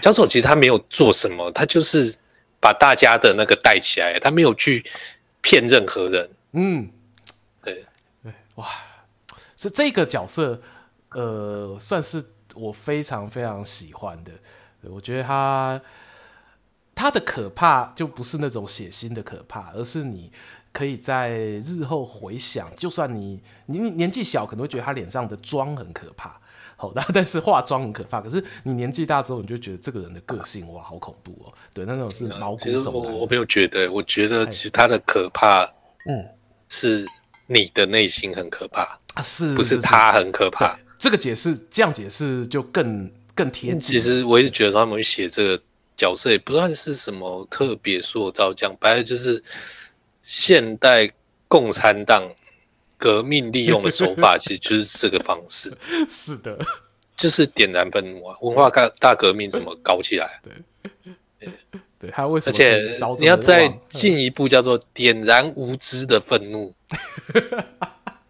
[0.01, 2.17] 小丑其实他没有做什么，他就是
[2.61, 4.85] 把大家的那个带起来，他没有去
[5.41, 6.31] 骗任何人。
[6.53, 6.89] 嗯，
[7.63, 7.85] 对
[8.23, 8.67] 对，哇，
[9.57, 10.63] 是这个角色，
[11.11, 14.31] 呃，算是我非常非常喜欢的。
[14.83, 15.81] 我觉得他
[16.95, 20.31] 他的可怕就不是那种血腥的可怕，而是你
[20.73, 26.41] 可以在日后回想，就算你你年纪小，可能会觉得他脸上的妆很可怕。
[26.81, 28.21] 好的， 但是化妆很可怕。
[28.21, 31.53] 可是你年纪大之后，你就觉得这个人的个性哇，好恐怖哦。
[31.75, 32.85] 对，那种是毛骨悚然。
[32.95, 35.65] 我我没有觉得，我觉得其实他的可怕，
[36.07, 36.25] 嗯，
[36.69, 37.05] 是
[37.49, 40.79] 你的内心很可怕啊，是不是他很可怕？
[40.97, 43.81] 这个解释这样解释就更更贴近。
[43.81, 45.63] 其实我一直觉得他们写这个
[45.97, 49.43] 角色也不算是什么特别塑造，讲白了就是
[50.23, 51.13] 现代
[51.49, 52.23] 共产党。
[52.99, 55.73] 革命利用的手法 其实就是这个方式，
[56.09, 56.59] 是的，
[57.17, 58.37] 就是点燃愤怒啊！
[58.43, 60.41] 文化大大革命怎么搞起来？
[60.43, 60.53] 对，
[61.39, 61.53] 对，
[61.99, 62.53] 对，还有为什么？
[62.53, 62.87] 而且
[63.19, 66.75] 你要再进一步，叫做点燃无知的愤怒。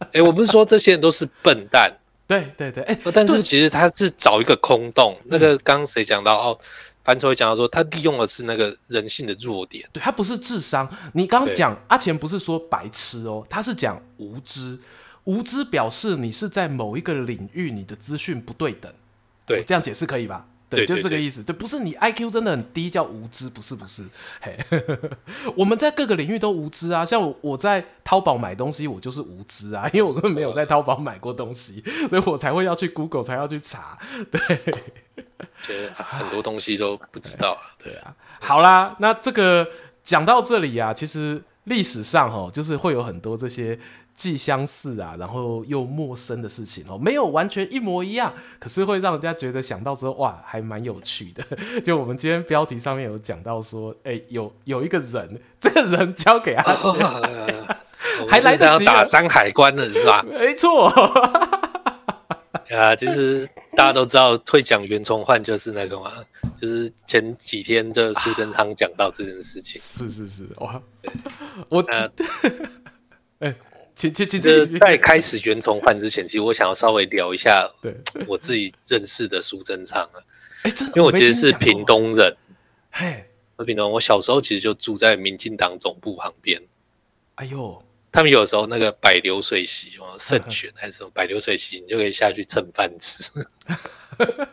[0.00, 1.92] 哎、欸，我不是说这些人都是笨蛋，
[2.26, 5.18] 对对对，哎、欸，但是其实他是找一个空洞。
[5.24, 6.60] 那个刚刚谁讲到哦？
[7.09, 10.86] 范抽会讲到说，他利用的是那个人性的弱点，对，他不是智商。
[11.14, 14.78] 你刚刚讲阿钱不是说白痴哦，他是讲无知。
[15.24, 18.92] 无知表示你是在某一个领域你的资讯不对等，
[19.46, 20.46] 对，这样解释可以吧？
[20.68, 21.42] 对，就是这个意思。
[21.42, 24.04] 对，不是你 IQ 真的很低叫无知，不是不是。
[24.42, 24.59] 嘿，
[25.56, 27.06] 我们在各个领域都无知啊。
[27.06, 33.98] 像我在淘宝买东西，我就是无知啊，因为我根本没有在淘宝买过东西，所以我才会要去 Google 才要去查。
[34.30, 34.74] 对。
[35.66, 38.14] 觉得很多东西都不知道啊，对啊。
[38.40, 39.68] 好啦，那这个
[40.02, 43.78] 讲到这里啊，其实历史上哈，就是会有很多这些
[44.14, 51.44] 既相似啊，然后又陌生的事情哦，没有完全一模一样，可是会让人家觉得想到之后哇，还蛮有趣的。
[51.82, 57.04] 就我们今天标题上面有讲到说，哎，有有一个人， 这个人交给阿杰，
[58.28, 60.24] 还来得及打山海关了是吧？
[60.28, 60.88] 没错。
[62.70, 63.48] 啊，其实
[63.78, 66.12] 大家都知道会讲袁崇焕就是那个嘛，
[66.60, 70.82] 就是前几天这苏贞昌讲到这件事情，啊、是是是，哇，
[71.70, 72.10] 我呃，
[73.38, 73.54] 哎，
[73.94, 77.94] 请请请，就是在开始袁崇焕之前，其实我想要稍微聊一下，对。
[78.26, 80.18] 我自己认识的苏贞昌啊，
[80.64, 82.36] 哎，真的，因为我其实是屏东人，
[82.90, 86.60] 嘿，我屏东，我小时候其实就住在民进党总部旁边，
[87.36, 87.80] 哎呦。
[88.11, 93.30] 他们有时候那个摆流水席哦，胜选还是什么摆流水席，你就可以下去蹭饭吃。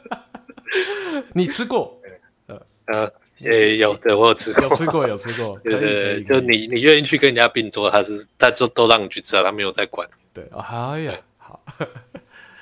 [1.34, 2.00] 你吃过？
[2.48, 5.60] 呃呃，也有的，我有吃过，有吃过，有吃过。
[5.64, 10.08] 对对，就你你愿意去跟人家并桌，他是他就都让你去吃啊，他没有在管。
[10.34, 11.64] 对，哎呀，好。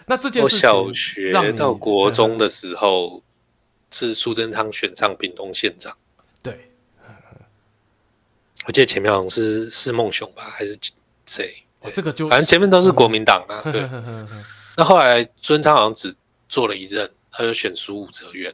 [0.06, 3.24] 那这件事情，我小学到国中的时候，
[3.90, 5.98] 是苏贞昌选上屏东县长。
[8.66, 10.78] 我记得前面好像是是孟雄吧，还是
[11.26, 11.54] 谁？
[11.82, 13.62] 哦，这个就反正前面都是国民党啊。
[13.72, 13.90] 对，
[14.78, 16.14] 那后来尊昌好像只
[16.48, 18.54] 做了一任，他就选输武则元。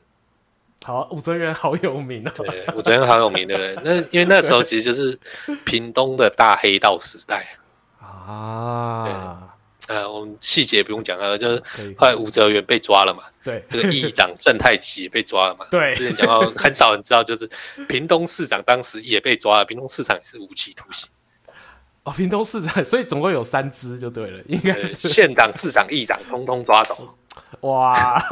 [0.83, 2.33] 好，武则元好有名啊。
[2.37, 3.75] 对，武则元好有名，对不对？
[3.83, 5.19] 那因为那时候其实就是
[5.65, 7.45] 屏东的大黑道时代
[8.01, 9.48] 啊。
[9.89, 11.63] 呃，我们细节不用讲了，就是
[11.97, 17.49] 后来吴哲元被抓了嘛，对，这个议长郑太吉也被抓了嘛， 对，之前讲到很少人知道，就是
[17.87, 21.09] 屏东市长当时也被抓了，屏东市长也是无期徒刑。
[22.05, 27.17] 哦，屏东市长，所以总共有三支就对了，应该是县长、市长、议长通通抓走。
[27.61, 28.23] 哇，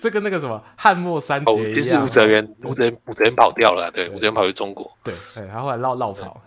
[0.00, 1.74] 这跟那个什么汉末三杰一样。
[1.74, 6.42] 其实武则元，吴哲吴哲元跑掉了，对，吴哲元跑去中国，对，然后后来绕绕跑，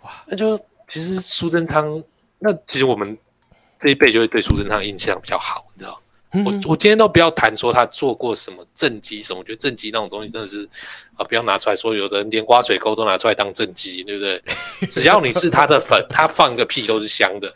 [0.00, 0.58] 哇，那就。
[0.86, 2.02] 其实苏贞昌，
[2.38, 3.16] 那其实我们
[3.78, 6.00] 这一辈就会对苏贞昌印象比较好，你知道？
[6.36, 10.68] 嗯、我我今天都不要谈说他做过什么政绩什么，我觉得政绩那种东西真的是
[11.16, 11.94] 啊，不要拿出来说。
[11.94, 14.42] 有的人连挖水沟都拿出来当政绩，对不对？
[14.90, 17.54] 只要你是他的粉，他放个屁都是香的。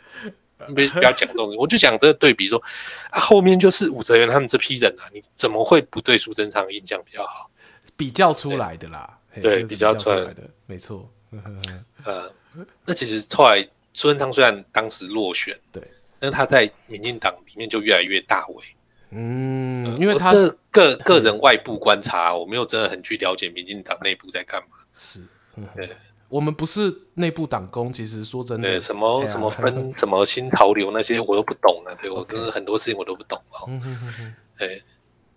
[0.59, 2.61] 不不要讲这种，我就讲这个对比说
[3.09, 7.49] 啊，后面就是武则元他们这批人啊，你怎么会不对苏贞昌印象比较好？
[7.97, 11.09] 比较出来的啦，对，对比较出来的，没错。
[12.05, 12.31] 呃。
[12.85, 15.83] 那其实后来苏贞昌虽然当时落选，对，
[16.19, 18.63] 但是他在民进党里面就越来越大位。
[19.11, 24.77] 嗯，因为他这个个人外部观察，我没有真的很去了解民进党内部在干嘛。
[24.93, 25.21] 是，
[25.75, 25.89] 对，
[26.27, 31.97] 我们不是内部党工，其实说真的，对，什么什么 分什么新潮流那些我都不懂了。
[31.99, 33.65] 对，我真的很多事情我都不懂哦。
[33.67, 34.35] 嗯嗯嗯。
[34.59, 34.83] 对，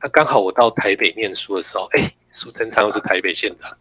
[0.03, 3.75] 那刚好我到台北念书的时候，哎，苏贞昌又是台北县长。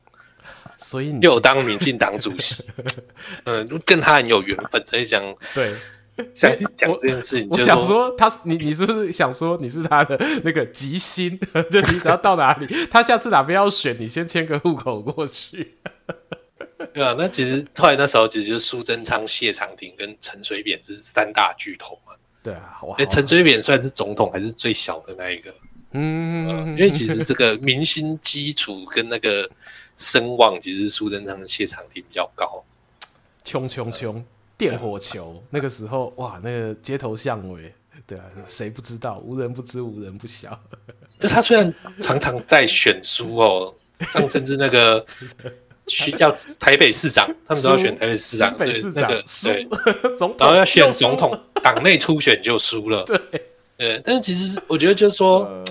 [0.82, 2.56] 所以你又当民进党主席，
[3.46, 5.24] 嗯，跟他很有缘分，所以想
[5.54, 5.72] 对
[6.34, 7.48] 想讲这件事情。
[7.52, 11.40] 我想说他，你你是不是想说你是他的那个吉星？
[11.70, 15.78] 就你只要到哪里，他下次哪边要选，你先迁个户口过去。
[16.94, 22.14] 对啊，那其实后来那时候其实就是苏贞昌、谢长廷跟陈水扁这是三大巨头嘛。
[22.42, 25.54] 对啊，哎，陈水扁算是总统还是最小的那一个？
[25.94, 29.48] 嗯，因为其实这个民心基础跟那个。
[30.02, 32.64] 声望其实苏贞昌的谢长廷比较高，
[33.46, 34.26] 冲冲冲，
[34.58, 37.72] 电火球 那个时候哇，那个街头巷尾，
[38.08, 39.18] 对啊，谁不知道？
[39.24, 40.60] 无人不知，无人不晓。
[41.20, 45.06] 就他虽然常常在选书哦，像甚至那个
[45.86, 49.08] 需要台北市长，他们都要选台北市长，北市长
[49.44, 49.68] 对，
[50.40, 53.04] 然后要选总统，党内初选就输了。
[53.04, 53.20] 对，
[53.78, 55.64] 对，但是其实我觉得就是说，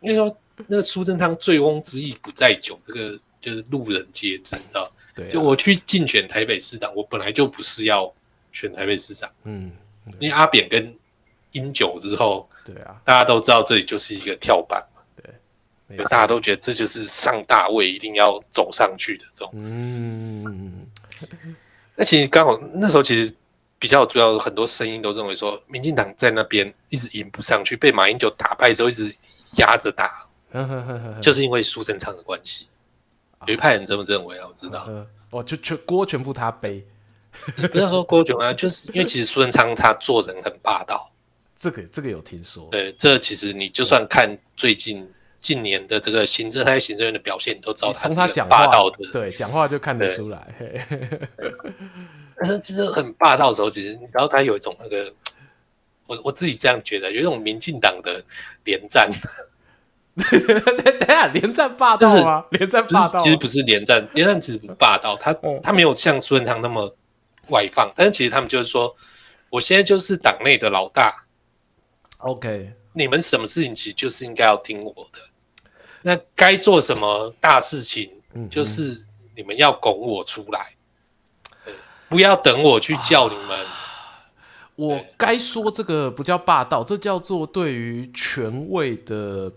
[0.00, 0.36] 因为说
[0.66, 3.18] 那个苏贞昌醉翁之意不在酒，这个。
[3.46, 4.82] 就是路人皆知，知道？
[5.14, 8.12] 对、啊，就我去竞选台北市长，我本来就不是要
[8.52, 9.30] 选台北市长。
[9.44, 9.70] 嗯，
[10.18, 10.92] 因为阿扁跟
[11.52, 15.00] 英九之后，对啊，大家都知道这里就是一个跳板嘛。
[15.86, 19.50] 对，大家都觉得这就是上大位一定要走上去的这种。
[19.54, 20.84] 嗯，
[21.94, 23.32] 那其实刚好那时候其实
[23.78, 29.14] 比较主要，很多声音都认为说，民进党在那边一直赢不上去，被马英九打败之后一直
[29.58, 30.26] 压着打，
[31.22, 32.66] 就是因为苏贞昌的关系。
[33.46, 34.84] 有一派人这么认为啊，我知道。
[35.30, 36.84] 哦、呃，就全锅全部他背，
[37.72, 41.10] 不要说锅全啊，就是因为其实苏贞昌他做人很霸道。
[41.56, 42.68] 这个这个有听说。
[42.70, 45.08] 对，这个、其实你就算看最近
[45.40, 49.10] 近年的这个行政，他在行政院的表现，你都知道他是很霸道的。
[49.12, 50.54] 对，讲话就看得出来。
[52.36, 55.12] 但是其实很霸道的时候，其实你知道他有一种那个，
[56.06, 58.22] 我我自己这样觉得，有一种民进党的
[58.64, 59.10] 连战。
[60.42, 62.46] 等等下，连战霸道吗？
[62.52, 65.30] 连战霸道，其实不是连战，连战其实不霸道，他
[65.62, 66.96] 他没有像苏贞昌那么
[67.48, 68.96] 外放，但是其实他们就是说，
[69.50, 71.26] 我现在就是党内的老大
[72.20, 75.18] ，OK，你们什么事情其实就是应该要听我的，
[76.00, 78.10] 那该做什么大事情，
[78.50, 78.96] 就是
[79.36, 80.76] 你们要拱我出来，
[82.08, 83.58] 不要等我去叫你们。
[84.76, 89.52] 我该说这个不叫霸道，这叫做对于权位的。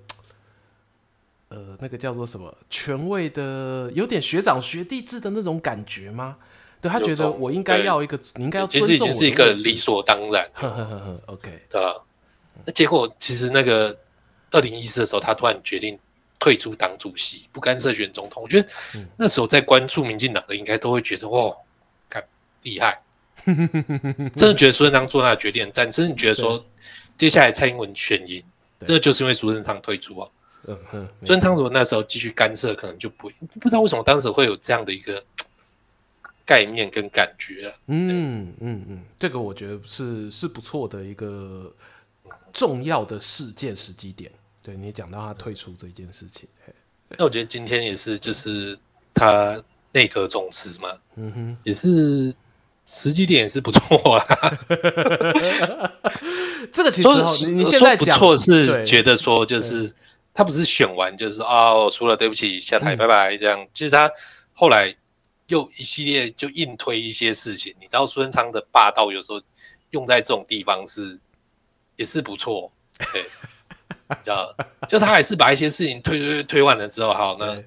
[1.50, 6.38] 呃，那个叫做什么权威的，有点学长学弟制的那种感觉吗？
[6.80, 8.88] 对，他觉得我应该要一个，你应该要尊重我。
[8.88, 10.48] 其实已经是一个理所当然。
[10.54, 12.02] 呵呵呵呵，OK，对吧？
[12.66, 13.98] 那结果其实那个
[14.52, 15.98] 二零一四的时候，他突然决定
[16.40, 18.44] 退出党主席，不干涉选总统。
[18.44, 18.70] 我觉得
[19.18, 21.58] 那时候在关注民进党的，应该都会觉得哦，
[22.10, 22.24] 看
[22.62, 22.98] 厉害，
[23.44, 26.64] 真的觉得苏贞昌做那个决定，真的觉得说
[27.18, 28.44] 接下来蔡英文选赢，
[28.86, 30.30] 这就是因为苏贞昌退出啊。
[30.68, 35.24] 嗯哼，孙昌如果那时候继续干涉，可能就不会不知道为什么当时会有这样的一个
[36.46, 37.74] 概念跟感觉。
[37.88, 41.74] 嗯嗯嗯，这个我觉得是是不错的一个
[42.52, 44.32] 重要的事件时机点。
[44.62, 46.48] 对，你讲到他退出这件事情，
[47.18, 48.78] 那我觉得今天也是，就是
[49.14, 49.60] 他
[49.94, 52.36] 内阁总辞嘛，嗯哼，也是
[52.86, 54.24] 时机点也是不错啊。
[56.72, 59.92] 这个其实哦，你你现在讲不错，是觉得说就是
[60.40, 63.68] 他不是选完就是哦，输了对不起下台拜拜这样。
[63.74, 64.10] 其实他
[64.54, 64.96] 后来
[65.48, 69.42] 又一系列就硬推一些事情，你知道苏贞昌的霸道有时候
[69.90, 71.20] 用在这种地方是
[71.98, 72.72] 也是不错，
[73.12, 73.26] 对。
[74.12, 74.56] 你知道，
[74.88, 77.62] 就他还是把一些事情推推推完了之后，好，那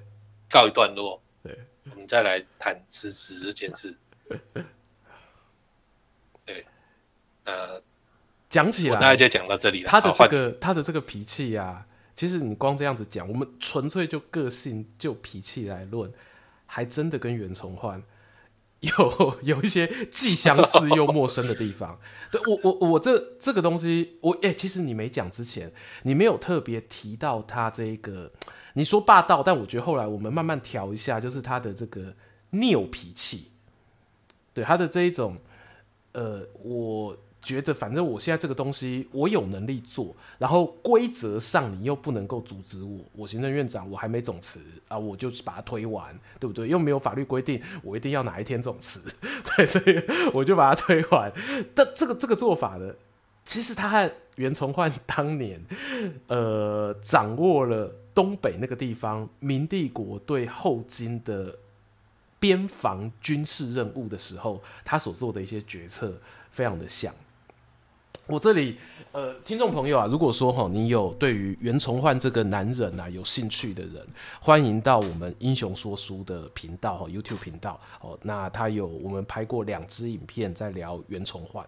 [0.49, 1.55] 告一段落，对，
[1.91, 3.95] 我们再来谈辞职这件事。
[6.43, 6.65] 对，
[7.43, 7.79] 呃，
[8.49, 9.87] 讲起来，大概就讲到这里了。
[9.87, 11.85] 他的这个他的这个脾气啊，
[12.15, 16.11] 其实你光这样子讲，我们纯粹就个性就脾气来论，
[16.65, 18.03] 还真的跟袁崇焕。
[18.83, 21.97] 有有一些既相似又陌生的地方，
[22.29, 28.29] 对，我我我这这个东西，我哎、欸，其实你没讲之前，你没有特别提到他这个，
[28.73, 32.13] 你说霸道，但我觉得后来我们慢慢调一下，就是他的这个
[32.51, 33.51] 拗脾气，
[34.53, 35.37] 对他的这一种，
[36.11, 37.17] 呃，我。
[37.43, 46.69] 觉得反正我现在这个东西我有能力做，然后规则上你又不能够阻止我，我行政院长我还没总辞啊，我就把它推完，对不对？
[46.69, 49.01] 又没有法律规定我一定要哪一天总辞，
[49.57, 50.01] 对，所以
[50.33, 51.31] 我就把它推完。
[51.75, 52.93] 但这个这个做法呢，
[53.43, 55.61] 其实他和袁崇焕当年
[56.27, 61.59] 呃掌握了东北那个地方明帝国对后金的
[62.39, 66.13] 边防军事任务的时候，他所做的一些决策
[66.49, 67.13] 非常的像。
[68.25, 68.77] 我这里，
[69.11, 74.01] 呃，听众朋友啊，如果说哈，你有对于袁崇焕这个男人啊有兴趣的人，
[74.39, 78.17] 欢迎到我们英雄说书的频道哈，YouTube 频道哦。
[78.21, 81.67] 那他有我们拍过两支影片在聊袁崇焕，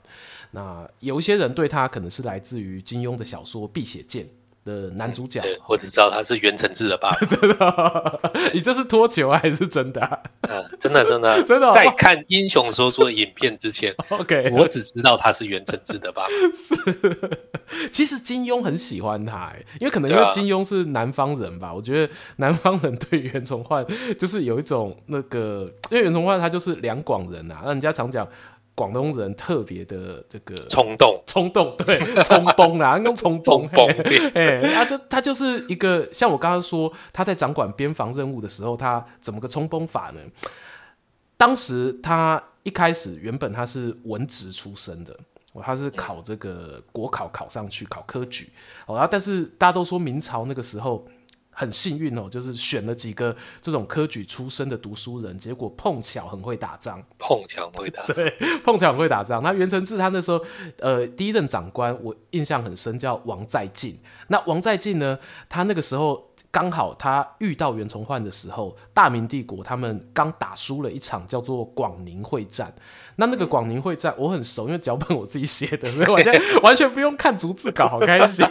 [0.52, 4.24] 那有一些人对他可能是来自于金庸的小说《碧血剑》
[4.66, 7.18] 的男主角，对，我只知道他是袁承志的爸爸。
[7.26, 8.20] 真的、哦？
[8.52, 10.20] 你这是脱球还是真的、啊？
[10.50, 11.72] 嗯，真的，真的， 真的。
[11.72, 16.30] 在看英雄说书的影片之前， OK，我只知道他是袁承志的爸爸。
[16.52, 21.68] 是，其实金庸很喜欢他，哎，因为可能因为金庸是南方人吧。
[21.68, 23.86] 啊、我觉得南方人对袁崇焕
[24.18, 28.28] 就是有一种那个，因为袁崇焕他就是两广人啊，那人家常讲。
[28.76, 33.66] 广东人特别的这个冲动，冲动，对，冲崩啦， 用冲崩，
[34.34, 40.20] 哎，他就他就是一个像我刚刚说，他在掌管边防任务的时候，他怎么个冲崩法呢？
[41.38, 45.18] 当时他一开始原本他是文职出身的，
[45.62, 48.50] 他是考这个国考考上去，考科举，
[48.86, 51.08] 然后但是大家都说明朝那个时候。
[51.58, 58.30] 很幸运哦，就是选了几个这种科举出身的读书人，结果碰巧很会打仗，碰巧会打仗， 对，
[58.64, 59.42] 碰巧很会打仗。
[59.42, 60.40] 那袁承志他那时候，
[60.80, 63.98] 呃，第一任长官我印象很深，叫王在晋。
[64.28, 66.25] 那王在晋呢，他那个时候
[66.56, 72.74] 刚好他遇到袁崇焕的时候，大明帝国他们刚打输了一场叫做广宁会战。
[73.18, 78.48] 那那个广宁会战我很熟，因为脚本我自己写的，所以我现在完全不用看逐字稿，好开心。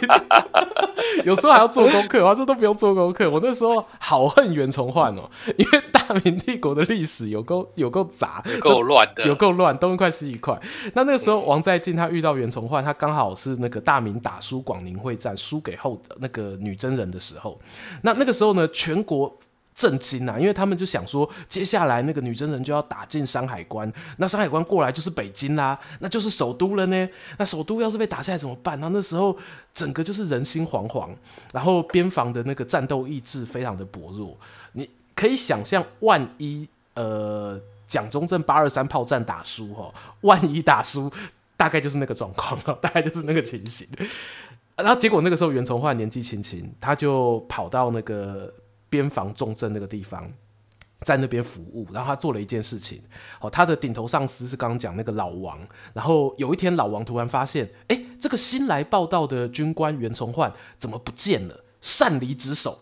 [1.25, 3.27] 有时候还要做功课，我这都不用做功课。
[3.27, 5.27] 我那时候好恨袁崇焕哦，
[5.57, 10.59] 因为大明帝国的历史有够 有够杂，够乱的，有够乱，东一块西一块。
[10.93, 17.59] 那那个时候王在晋他遇到袁崇焕，他刚好是那个大明打输广宁会战，输给后那个女真人的时候。
[18.01, 19.37] 那那个时候呢，全国。
[19.75, 20.39] 震惊啊！
[20.39, 27.09] 因为他们就想说，接下来那个女真人就要打进山海关，那山海关过来就是北京啦，那就是首都了呢。
[27.37, 28.79] 那首都要是被打下来怎么办？
[28.79, 29.37] 然后那时候
[29.73, 31.09] 整个就是人心惶惶，
[31.51, 34.37] 然后边防的那个战斗意志非常的薄弱。
[34.71, 41.11] 你可以想象，万一呃蒋中正八二三炮战打输哈，万一打输，
[41.57, 43.87] 大概就是那个状况， 大概就是那个情形。
[44.75, 48.53] 然后结果那个时候袁崇焕年纪轻轻，他就跑到那个。
[48.87, 50.31] 边防重镇那个地方，
[50.99, 53.01] 在那边服务，然后他做了一件事情。
[53.41, 55.59] 哦，他的顶头上司是刚刚讲那个老王。
[55.91, 61.63] 然后有一天，老王突然发现，哎，这个新来报道的军官袁崇焕怎么不见了？
[61.81, 62.79] 擅离职守。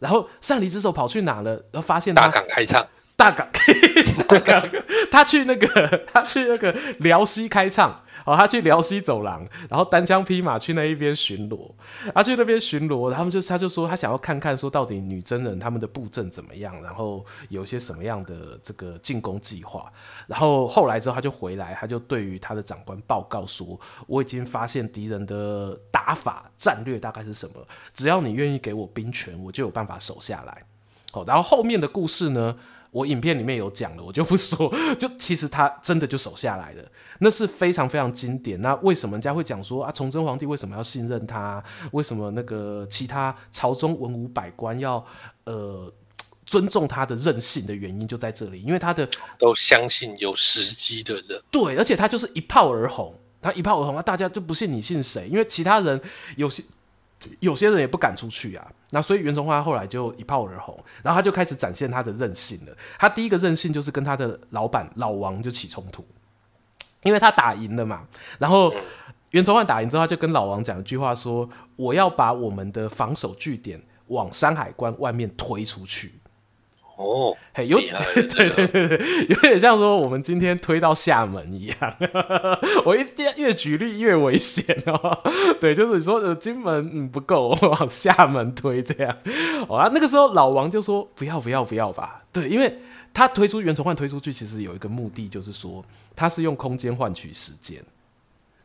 [0.00, 1.50] 然后上离之手跑去哪了？
[1.72, 2.86] 然后发现大港开唱，
[3.16, 3.46] 大港，
[4.28, 4.68] 大港，
[5.10, 8.02] 他去那个，他去那个辽西开唱。
[8.26, 11.70] 哦，他去辽西走廊，然后单枪匹马去那一边巡逻。
[12.12, 19.90] 他去那边巡逻，他们就他就说他想要看看说到底女真人他们的布阵怎么样，然后有一些什么样的这个进攻计划。
[20.26, 27.64] 然后后来之后他就回来，他就对于他的长官报告说：“我已经发现敌人的打法战略大概是什么，
[27.94, 30.64] 只要你愿意给我兵权，我就有办法守下来。”
[31.14, 32.56] 哦，然后后面的故事呢？
[32.96, 34.72] 我影片里面有讲了，我就不说。
[34.98, 36.82] 就其实他真的就守下来了，
[37.18, 38.58] 那是非常非常经典。
[38.62, 41.62] 那为什么人家会讲说啊，崇祯皇帝为什么要信任他？
[41.92, 45.04] 为什么那个其他朝中文武百官要
[45.44, 45.92] 呃
[46.46, 49.06] 尊重他的任性的原因就在这里，因为他的
[49.38, 51.42] 都相信有时机的人。
[51.50, 55.28] 对，而且他就是一炮而红，他一炮而红啊，大家就不信你信谁？
[55.28, 56.00] 因为其他人
[56.36, 56.64] 有些。
[57.40, 62.76] 有些人也不敢出去啊，那所以袁崇焕后来就一炮而红，然后他就开始展现他的任性了。
[62.98, 66.04] 他第一个任性就是跟他的老板老王就起冲突，
[67.02, 68.06] 因为他打赢了嘛。
[68.38, 68.72] 然后
[69.30, 76.14] 袁崇焕打赢之后，他就跟老王讲一句话说：“我要把我们的防守据点往山海关外面推出去。”
[76.96, 81.96] 哦，嘿，有对对对对，有点像说我们今天推到厦门一样。
[82.86, 83.04] 我一
[83.36, 85.22] 越举例越危险哦。
[85.60, 89.14] 对，就是说呃，金门嗯不够，我 往厦门推这样。
[89.68, 92.22] 好啊，那个时候老王就说不要不要不要吧。
[92.32, 92.78] 对，因为
[93.12, 95.84] 他推出袁崇焕推出去，其实有一个目的，就是说
[96.14, 97.82] 他是用空间换取时间。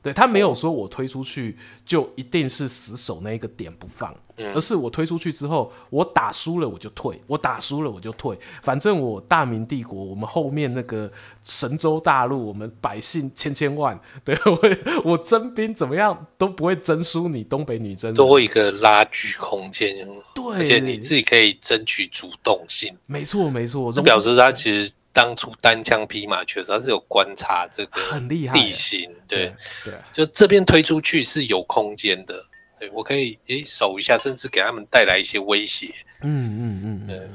[0.03, 4.11] 对，他没有说我推出去就一定是死守那一个点不放，
[4.53, 11.11] 而是我推出去之后，我打输了我就退，我打输了我就退，反正我大明帝国，我们后面那个
[11.43, 19.95] 神州大陆，我们百姓千千万，对，我我征兵怎么样都不会征输你东北女真，多一个拉锯空间，
[20.33, 24.91] 对，而且你自己可以争取主动性，没错没错，这表示他其实。
[25.13, 29.53] 当初单枪匹马确实他是有观察这个很厉害地形，对
[29.83, 32.45] 对，就这边推出去是有空间的，
[32.79, 35.93] 对我可以诶守一下，甚至给他们带来一些威胁。
[36.21, 37.29] 嗯嗯嗯，对，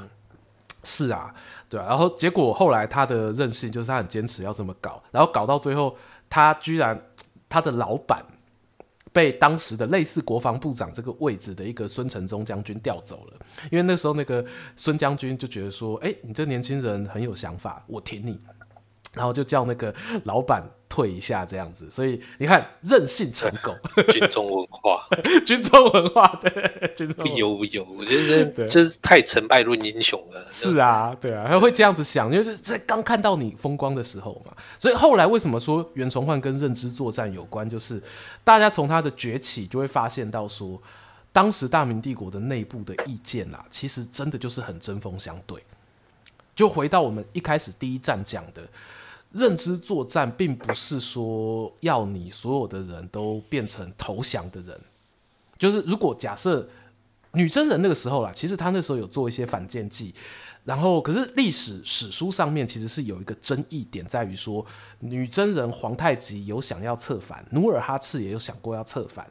[0.83, 1.33] 是啊，
[1.69, 1.85] 对啊。
[1.87, 5.97] 然后结果后来他的任性就是他很坚持要这么搞，然后搞到最后，
[6.29, 6.99] 他居然
[7.47, 8.25] 他的老板。
[9.17, 13.33] 被当时的类似国防部长这个位置的一个孙承宗将军调走了，
[13.71, 14.45] 因为那时候那个
[14.75, 18.39] 孙将军就觉得说，哎，你这年轻人很有想法，我挺你，
[19.15, 19.91] 然后就叫那个
[20.25, 20.61] 老板。
[20.89, 23.75] 退一下这样子，所以你看任性成功，
[24.11, 25.07] 军中文化，
[25.45, 30.45] 军中文化 对，军中有有，我觉得 这是太成败论英雄了。
[30.49, 34.53] 是啊，对啊，他会这样子想，就是在刚看到你风光的时候嘛。
[34.79, 37.69] 所以后来为什么说袁崇焕跟认知作战有关？
[37.69, 38.01] 就是
[38.43, 40.81] 大家从他的崛起就会发现到说，
[41.31, 45.61] 当时大明帝国的内部的意见啊，其实真的就是很针锋相对。
[46.55, 48.63] 就回到我们一开始第一站讲的。
[49.31, 54.79] 认知作战并不是说要你所有的人都变成投降的人，
[55.57, 56.67] 就是如果假设
[57.33, 60.13] 女真人那个时候啦，其实他那时候有做一些反间计，
[60.63, 64.65] 然后可是历史史书上面其实是有一个争议点在于说，
[64.99, 69.29] 女真人皇太极有想要策反，努尔哈赤也有想过要策反。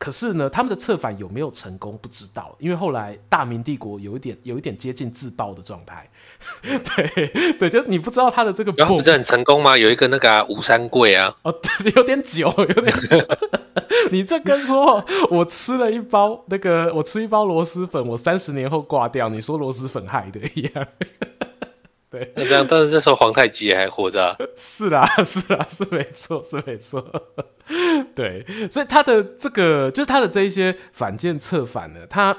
[0.00, 6.08] 可是呢，他们的策反有没有成功不知道，因为后来大明帝国有一点有一点接近自爆的状态，
[6.64, 9.76] 对对，就你不知道他的这个不，不是很成功吗？
[9.76, 11.54] 有一个那个、啊、吴三桂啊，哦，
[11.94, 13.18] 有点久，有点久，
[14.10, 20.86] 你这跟说我吃了一包那个，我吃一包螺蛳粉，我三十年后挂掉，你说螺蛳粉害的一样。
[22.10, 27.08] 对， 那这样，但是这时候皇太极还活着、啊， 是啦， 是啦，是没错，是没错。
[28.16, 32.36] 对，所以他的这个，就是他的这一些反间策反呢，他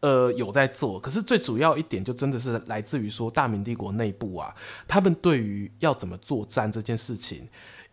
[0.00, 4.54] 呃有在做，可是最主要一点，就真的是来自于说大明帝国内部啊，
[4.86, 7.48] 他们对于要怎么作战这件事情，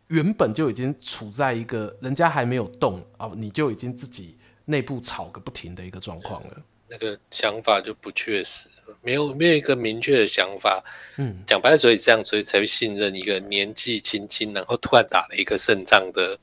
[0.10, 6.58] 原本就已经处在一个人家还没有动啊，你就已经自己内部吵个不停的一个状况了，
[6.90, 8.68] 那个想法就不确实。
[9.02, 10.84] 没有没有一个明确的想法，
[11.18, 16.38] 嗯，讲白了，所以这样，所以才会信任一个年纪轻轻，然后突然打了一个胜仗的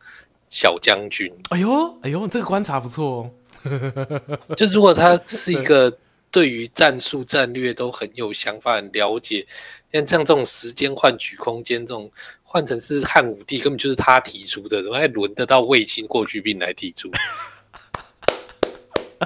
[0.49, 1.33] 小将军。
[1.51, 3.31] 哎呦，哎呦，这个观察不错哦。
[4.57, 5.97] 就如果他是一个
[6.31, 9.47] 对于战术战略都很有想法、很了解，
[9.93, 12.11] 像像这种时间换取空间这种，
[12.43, 17.11] 换成是汉武帝，根本就是他提出的，怎么还轮得到卫青霍去病来提出？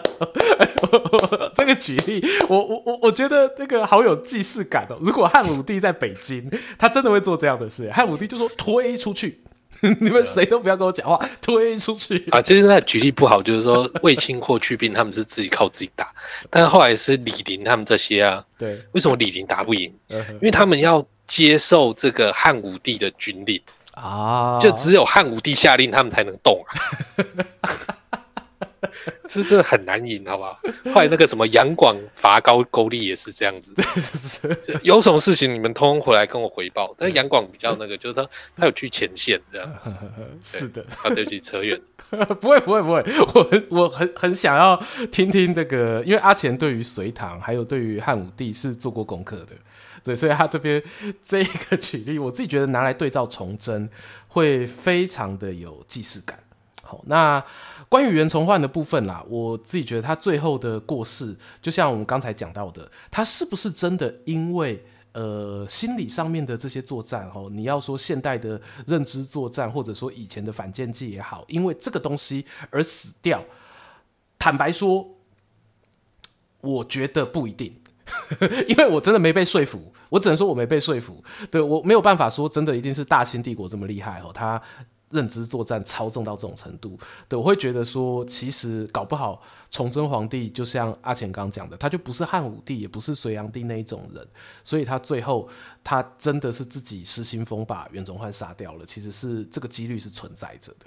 [1.54, 4.96] 这个举例，我我我我觉得那个好有既视感哦。
[5.00, 7.90] 如果汉武帝在北京，他真的会做这样的事。
[7.90, 9.40] 汉武帝就说推出去，
[10.00, 12.40] 你们谁都不要跟我讲话，推出去啊。
[12.40, 16.12] 其实他举例不好，就是说卫青、霍去病他们是自己靠自己打，
[16.50, 19.92] 但是后来是李陵他们这些啊，对，为什么李陵打不赢？
[20.08, 23.60] 因为他们要接受这个汉武帝的军令
[23.94, 26.64] 啊，就只有汉武帝下令，他们才能动
[27.60, 27.76] 啊。
[29.28, 30.58] 这这很难赢，好不好？
[30.94, 33.72] 后来那个什么杨广伐高句丽也是这样子，
[34.82, 36.94] 有什么事情你们通通回来跟我回报。
[36.98, 39.72] 但杨广比较那个，就是他他有去前线这样。
[40.42, 41.80] 是的，啊，对不起，扯远。
[42.40, 43.04] 不会不会不会，
[43.34, 49.54] 我很我很很想要听听这个，因为阿钱对于隋唐还有对于汉武帝是做过功课的，
[50.02, 50.82] 对，所以他这边
[51.22, 53.86] 这一个举例，我自己觉得拿来对照崇祯，
[54.28, 56.38] 会非常的有既视感。
[56.82, 57.44] 好，那
[57.88, 67.30] 关于袁崇焕的部分啦，我自己觉得他最后的过世，就像我们刚才讲到的，他是不是真的因为呃心理上面的这些作战？
[67.34, 73.42] 哦，你要说现代的认知作战，或者说以前的反间计也好，因为这个东西而死掉？
[74.38, 75.08] 坦白说，
[76.60, 77.74] 我觉得不一定，
[78.68, 84.60] 因为我真的没被说服，我只能说我没被说服，对，我没有办法说真的一定是大清帝国这么厉害哦，他。
[85.10, 86.98] 认知作战操纵到这种程度，
[87.28, 94.26] 对，我会觉得说，其实搞不好崇祯皇帝就像阿钱刚讲的，他就不是汉武帝，也不是隋炀帝那一种人，
[94.62, 95.48] 所以他最后
[95.82, 98.84] 他真的是自己失心疯把袁崇焕杀掉了。
[98.84, 100.86] 其实是这个几率是存在着的。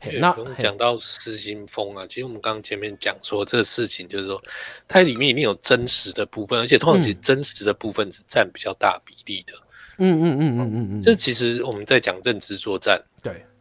[0.00, 4.40] 对那讲到失心疯啊，其实我们刚刚前面讲说这个事情，就是说
[4.86, 9.54] 它里面一定有真实的部分，而且通常其实真实的部分是占比较大比例的。
[9.98, 13.15] 嗯嗯嗯嗯嗯嗯，这其实我们在讲认知作战，对。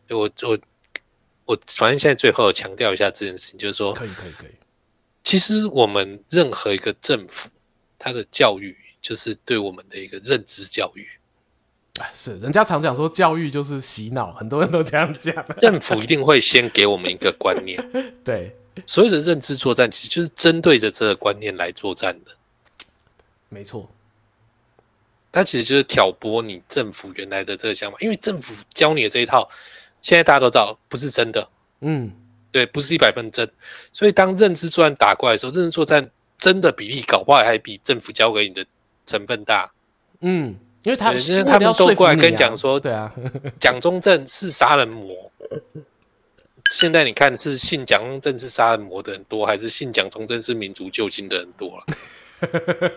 [0.10, 0.60] 我我
[1.46, 4.50] 我，反正现在最后强调一下这件事情，就是说，可以可以可以。
[5.24, 7.50] 其实我们任何一个政府，
[7.98, 11.08] 它的教育就是对我们的一个认知教育。
[12.00, 15.46] 哎，是，人家常讲说教育就是洗脑，很多人都这样讲。
[15.60, 17.80] 政府一定会先给我们一个观念，
[18.24, 22.32] 对，所有的认知作战其实就是针对着这个观念来作战的。
[23.50, 23.90] 没错，
[25.32, 29.50] 它其实就是挑拨你政府原来的这个想法，因为政府教你的这一套。
[30.06, 31.50] 现在大家都知道不是真的，
[31.82, 32.12] 嗯，
[32.52, 33.52] 对，不是一百分真，
[33.92, 38.64] 所以当认知作战打过来的时候，认知作战真的比例搞不好还比政府交给你的
[39.08, 39.72] 成分大，
[40.20, 43.12] 嗯，因为他们现在他们都过来跟你讲说，对啊，
[43.60, 45.32] 蒋中正是杀人魔。
[46.70, 51.84] 现在你看是信蒋中正是杀人魔的人多，还是信蒋中正是民族救星的人多了？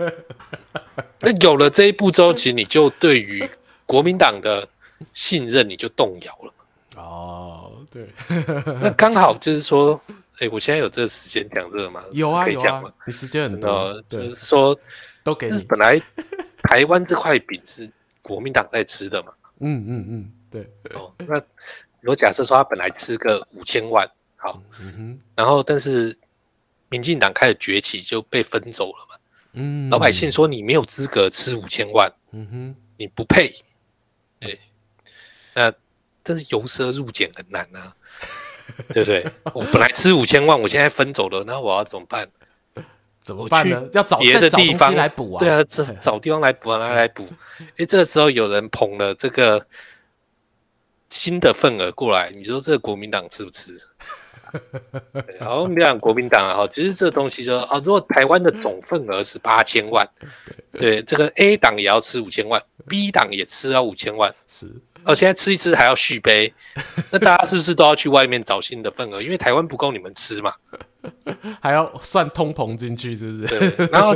[1.20, 3.48] 那有了这一步之后，其实你就对于
[3.86, 4.68] 国民党的
[5.14, 6.52] 信任你就动摇了。
[7.00, 8.08] 哦，对，
[8.82, 10.00] 那刚好就是说，
[10.34, 12.02] 哎、欸，我现在有这个时间讲这个吗？
[12.12, 12.92] 有啊，可以讲吗？
[13.06, 14.78] 你时间很多，就是说
[15.22, 15.62] 都给你。
[15.62, 16.00] 本来
[16.62, 17.90] 台湾这块饼是
[18.22, 19.32] 国民党在吃的嘛？
[19.60, 20.62] 嗯嗯嗯，对。
[20.94, 21.40] 哦，那
[22.10, 26.16] 我假设说他本来吃个五千万，好，嗯哼，然后但是
[26.88, 29.16] 民进党开始崛起就被分走了嘛？
[29.52, 33.54] 嗯，老百姓说你没有资格吃五千万，嗯哼，你不配，
[34.40, 34.58] 哎、欸，
[35.54, 35.74] 那。
[36.28, 37.94] 但是由奢入俭很难啊，
[38.92, 39.26] 对不对？
[39.54, 42.28] 我本来吃五千万，我现在分走了，那我要怎么办？
[43.22, 43.88] 怎么办呢？
[43.94, 45.40] 要找别的地方来补啊？
[45.44, 47.26] 对啊，找 找地方来补啊，来来补。
[47.78, 49.66] 哎，这个时候有人捧了这个
[51.08, 53.78] 新的份额过来，你说这个国民党吃不吃？
[55.38, 60.08] 然后我们讲国民党啊，哈，其实这个东西就啊，如果台湾的总份额是八千万，
[60.72, 64.66] 对，这个 A 党也要吃五千万，B 党也吃要五千万，是。
[65.08, 66.52] 哦，现在吃一吃还要续杯，
[67.10, 69.22] 那大家是不是都要去外面找新的份额？
[69.22, 70.52] 因为台湾不够你们吃嘛，
[71.62, 73.70] 还要算通膨进去，是不是？
[73.70, 73.86] 对。
[73.86, 74.14] 然后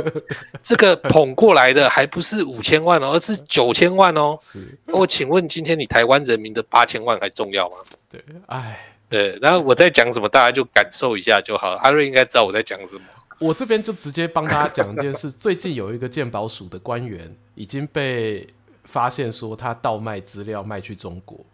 [0.61, 4.37] 这个捧过来的还不是五千万哦，而是九千万哦。
[4.39, 4.77] 是。
[4.85, 7.77] 我请问，今天你台湾人民的八千万还重要吗？
[8.07, 8.79] 对，哎，
[9.09, 9.39] 对。
[9.41, 11.77] 然后我在讲什么，大家就感受一下就好了。
[11.77, 13.01] 阿瑞应该知道我在讲什么。
[13.39, 18.47] 我这边就直接帮大家讲一件事：最近有一个鉴宝署的官员已经被。
[18.83, 21.45] 发现说他倒卖资料卖去中国，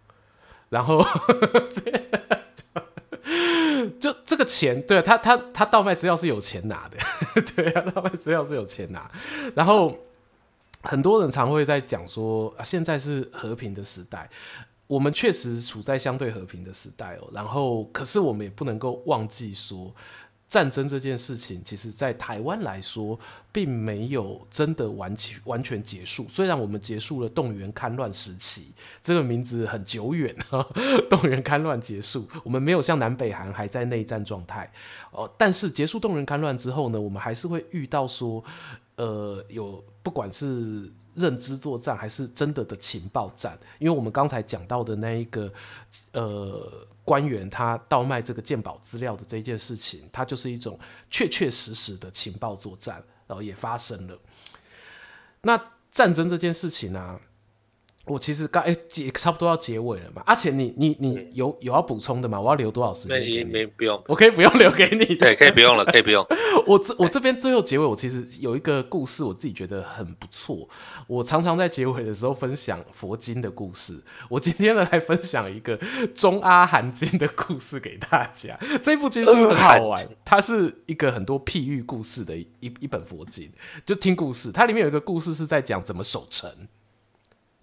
[0.69, 1.03] 然后
[3.99, 6.97] 就这个钱，对他他他倒卖资料是有钱拿的，
[7.55, 9.09] 对啊，倒卖资料是有钱拿。
[9.55, 9.97] 然后
[10.82, 14.30] 很多人常会在讲说，现在是和平的时代，
[14.88, 17.30] 我们确实处在相对和平的时代哦。
[17.34, 19.93] 然后，可是我们也不能够忘记说。
[20.49, 23.17] 战争这件事情，其实，在台湾来说，
[23.51, 26.25] 并没有真的完全完全结束。
[26.27, 28.73] 虽然我们结束了动员戡乱时期，
[29.03, 30.65] 这个名字很久远啊，
[31.07, 34.67] 动员戡乱结束，我们没有像南北韩还在内战状态
[35.11, 35.31] 哦。
[35.37, 38.43] 但是结束动员戡乱之后呢，我们还是会遇到说，
[38.95, 45.53] 呃，有不管是认知作战，还是真的的情报战，因为我们刚才讲到的那一个，
[46.13, 46.87] 呃。
[47.10, 50.80] 官员他倒卖这个鉴宝资料的这件事情，它就是一种
[51.10, 54.16] 确确实实的情报作战，然后也发生了。
[55.41, 57.20] 那战争这件事情呢、
[58.10, 60.22] 我其实刚哎，结差不多要结尾了嘛。
[60.26, 62.41] 而且，你你你有有要补充的吗？
[62.41, 63.45] 我要留多少时间？
[63.47, 65.16] 没没不用，我可以不用留给你。
[65.16, 66.26] 对，可以不用了，可以不用。
[66.66, 70.68] 我这我这边最后结尾，我其实有一个故事，我自己觉得很不错。
[71.07, 74.01] 我常常在结尾的时候分享佛经的故事。
[74.28, 75.80] 我今天呢来分享一个
[76.16, 78.57] 中阿含经的故事给大家。
[78.82, 82.47] 这部经书很好玩，它是一个很多譬喻故事的一
[82.80, 83.51] 一本佛经，
[83.86, 84.51] 就听故事。
[84.51, 86.49] 它里面有一个故事是在讲怎么守城。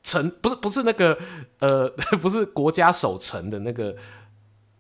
[0.07, 1.19] 城不是不是那个
[1.59, 1.89] 呃
[2.23, 3.95] 不是国家守城的那个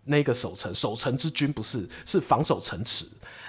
[0.05, 3.05] 那个守城守城之君不是，是防守城池。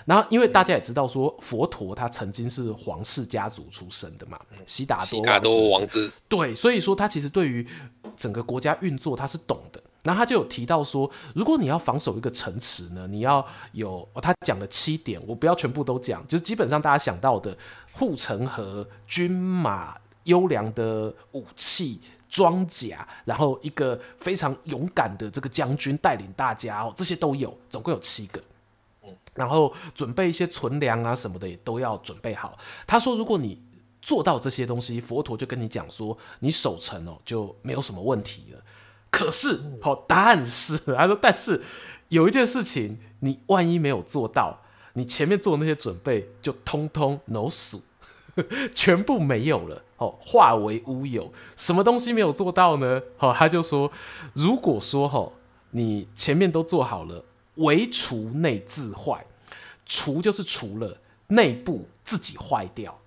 [0.06, 7.68] 然后因为大家也知道说佛陀他曾经是皇室家族出身的嘛，悉达多王子，多王子对，所以说他其实对于
[8.16, 9.80] 整个国家运作他是懂的。
[10.04, 17.56] 然后他就有提到说，如果你要防守一个城池呢，你要有、哦、他讲了七点，我不要全部都讲，就是基本上大家想到的
[17.92, 19.96] 护城河、军马。
[20.28, 22.00] 优良的武器
[22.30, 28.42] 装甲，然后一个非常勇敢的这个将军带领大家哦，这些都有，总共有七个。
[29.34, 32.58] 然后准备一些存粮啊什么的也都要准备好。
[32.88, 33.62] 他说，如果你
[34.02, 38.64] 做到这些东西，佛陀就跟你讲说，你守城哦就没有什么问题了。
[39.12, 41.62] 可是，好，但是他说，但是
[42.10, 44.60] 有一件事情，你万一没有做到，
[44.94, 47.80] 你前面做的那些准备就通通 no 死。
[48.74, 51.32] 全部没有了，哦，化为乌有。
[51.56, 53.02] 什么东西没有做到呢？
[53.18, 53.92] 好，他就说，
[54.34, 55.34] 如果说哦，
[55.72, 57.26] 你前面都做好了，
[57.56, 59.26] 唯除内自坏，
[59.86, 63.00] 除就是除了内部自己坏掉。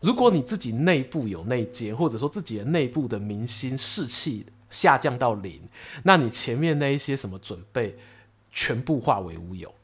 [0.00, 5.60] 如果你自己内部有内奸，或者说自己的内部的民心士气下降到零，
[6.04, 7.96] 那你前面那一些什么准备，
[8.52, 9.74] 全部化为乌有。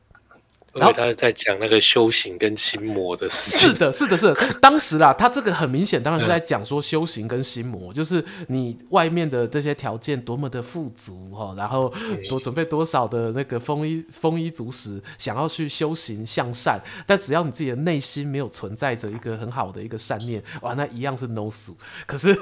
[0.74, 3.68] 然后他在讲那个修行跟心魔的事。
[3.70, 4.52] 是的，是的，是的。
[4.60, 11.92] 当时啦，他这个很明显，当然是在讲说修行跟心魔，嗯、就是你外面的这些条件多么的富足哈，然后
[12.28, 21.76] 多准备多少的那个丰衣丰衣足食，想要去修行向善，但只要你自己的内心没有存在着一个很好的一个善念，哇，那一样是 no 数。
[22.06, 22.36] 可是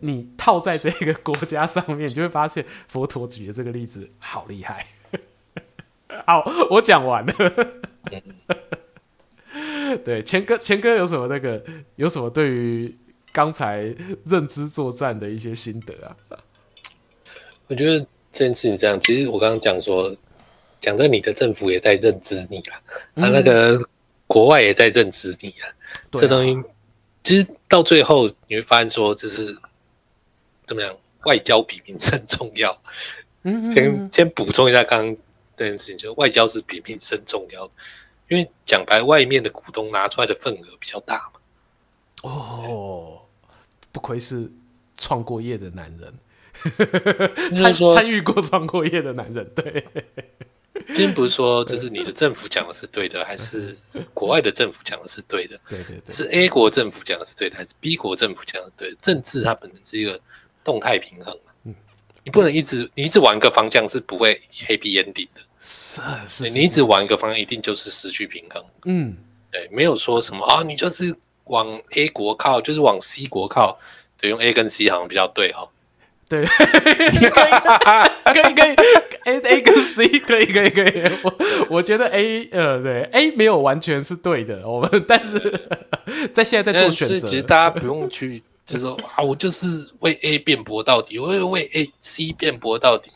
[0.00, 4.86] 你套在这个国家上面，你就会发现佛陀举的这个例子好厉害。
[6.26, 7.32] 好，我讲完了。
[10.04, 11.62] 对，钱哥，钱哥有什么那个，
[11.96, 12.94] 有什么对于
[13.32, 13.94] 刚才
[14.24, 16.16] 认知作战的一些心得啊？
[17.68, 17.98] 我觉得
[18.32, 20.14] 这件事情这样，其实我刚刚讲说，
[20.80, 22.80] 讲的你的政府也在认知你啊，
[23.14, 23.80] 他、嗯、那个
[24.26, 25.68] 国外也在认知你啊。
[26.12, 26.60] 嗯、这东西
[27.22, 29.56] 其实到最后你会发现说，就是
[30.66, 30.94] 怎么样，
[31.24, 32.76] 外交比民生重要。
[33.44, 35.16] 嗯，先先补充一下刚刚。
[35.56, 37.70] 这件事情就外交是比民生重要，
[38.28, 41.40] 因为讲白，外面的股东拿出来的份额比较大嘛。
[42.22, 43.20] 哦，
[43.92, 44.50] 不愧是
[44.96, 46.14] 创过业的男人，
[47.54, 49.46] 参参与过创过业的男人。
[49.54, 49.84] 对，
[50.86, 53.76] 今天不是说这是你的政府讲的是对的，还是
[54.14, 55.60] 国外的政府讲的是对的？
[55.68, 58.96] 对对对，是 A 国政府讲的是对的，还是 B 国政府讲的对的？
[59.02, 60.18] 政治它本身是一个
[60.64, 61.38] 动态平衡。
[62.24, 68.64] 你不能一直你一直往一个方向是不会 happy ending 的，是是，你一直往一个方向一定就是失去平衡。
[68.86, 69.14] 嗯，
[69.52, 71.14] 对，没有说什么啊，你就是
[71.44, 73.78] 往 A 国靠，就是往 C 国靠，
[74.18, 75.68] 对，用 A 跟 C 好像比较对哈。
[76.26, 77.30] 对，可以
[78.32, 78.74] 可以可以
[79.24, 81.36] ，A A 跟 C 可以可以可以，我
[81.68, 85.38] 我觉得 A 呃对 A 没有完全是对的，我们但是
[86.32, 88.42] 在现在在做选择，其实大家不用去。
[88.66, 89.66] 就是说啊，我就是
[90.00, 93.10] 为 A 辩驳到底，我会为 A、C 辩驳到底，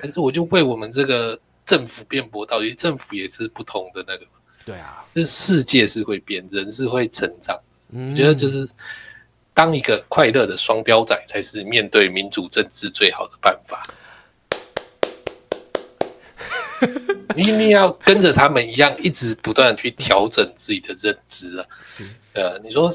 [0.00, 1.36] 还是我就为我们这个
[1.66, 2.72] 政府辩驳到底？
[2.74, 4.24] 政府也是不同的那个，
[4.64, 7.58] 对啊，就是世界是会变，人是会成长。
[7.90, 8.68] 嗯，我觉得就是
[9.52, 13.82] 当一个快乐的双标仔，才是面对民主政治最好的办法。
[17.34, 21.66] 你一定要跟着他们一样，一直不断的去调整自己的认知啊。
[21.82, 22.88] 是，呃，你说。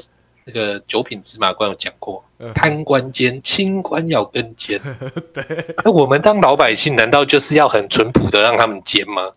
[0.48, 2.24] 那个九品芝麻官有讲过，
[2.54, 4.80] 贪官奸，清官要更奸。
[5.34, 5.44] 对，
[5.84, 9.30] 那我们当老百姓，难道就是要很淳朴的让他们奸吗？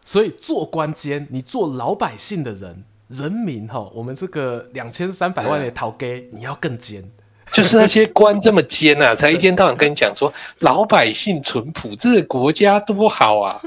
[0.00, 7.04] 所以做官奸，你做老百姓的人，人民哈，我们这个两千三百万的陶给，你要更奸。
[7.52, 13.60] 就是那些官这么奸啊， 才一天到晚跟你讲说老百姓淳朴，这个国家多好啊！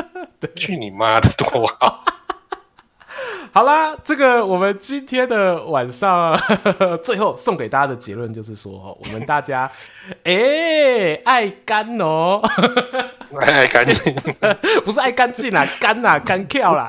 [0.56, 2.04] 去你妈的多好！
[3.52, 6.38] 好啦，这个我们今天的晚上
[7.02, 9.70] 最后送给大家的结论就是说，我们大家
[10.24, 12.40] 哎爱干哦。
[13.38, 14.14] 爱干净，
[14.84, 16.88] 不是爱干净 啦，干啦，干跳啦。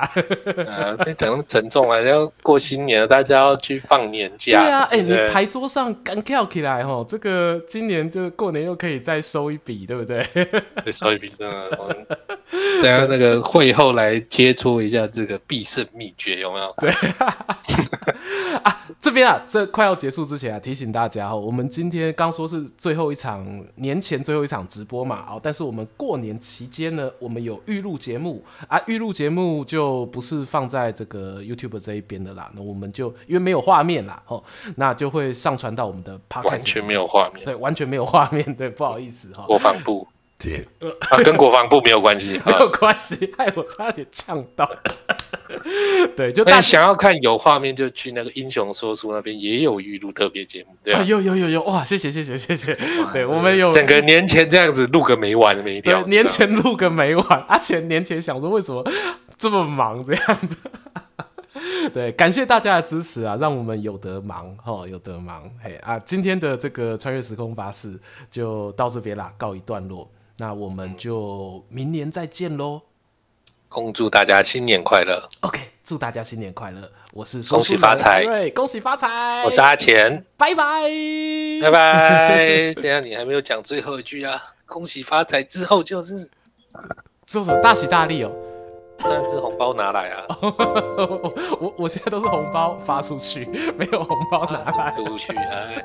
[0.66, 4.62] 呃，讲那么沉重啊，要过新年了，大家要去放年假。
[4.62, 10.24] 对啊，哎、欸，你牌桌上干跳起来吼，这个今年就过年又可以再收一笔，对不对？
[10.84, 11.78] 再收一笔，真的。
[12.82, 16.74] 等下那个会后来切磋一下这个必胜秘诀，有没有？
[16.78, 16.90] 对。
[18.62, 34.42] 啊，这边啊，这快要结束之前啊，提醒大家哦，我们今天刚说是最后一场年前最后一场直播嘛，哦，但是我们过年期间呢，我们有预录节目啊，预录节目就不是放在这个 YouTube 这一边的啦，那我们就因为没有画面啦，哦，
[34.76, 40.06] 那就会上传到我们的 Podcast，完全没有画面，对，完全没有画面，对，不好意思哈，国防部。
[41.10, 44.68] 啊，跟国防部没有关系， 没有关系，害我差点呛到。
[46.16, 52.78] 对，就大家想要看有画面，就去那个英雄说书那边也有预录特别节目，对啊，有有有有，哇，谢谢谢谢谢谢，
[53.12, 58.82] 对我们有整个年前这样子录个没完没掉，年前录个没完，而且年前想说为什么
[59.36, 60.70] 这么忙这样子，
[61.92, 67.98] 对，感谢大家的支持啊，让我们有得忙哈，有得忙，嘿啊，今天的这个穿越时空巴士
[68.30, 70.08] 就到这边啦，告一段落。
[70.40, 72.80] 那我们就明年再见喽！
[73.68, 75.28] 恭祝大家新年快乐。
[75.40, 76.90] OK，祝大家新年快乐！
[77.12, 79.44] 我是恭喜发财，对，恭喜发财！
[79.44, 80.88] 我是阿钱，拜拜，
[81.60, 82.72] 拜拜。
[82.80, 84.42] 等下你还没有讲最后一句啊！
[84.64, 86.26] 恭喜发财之后就是
[87.26, 88.32] 做什么大喜大利哦。
[89.00, 90.26] 三只红包拿来啊！
[91.60, 93.44] 我我现在都是红包发出去，
[93.76, 95.34] 没有红包拿来出去。
[95.36, 95.84] 哎，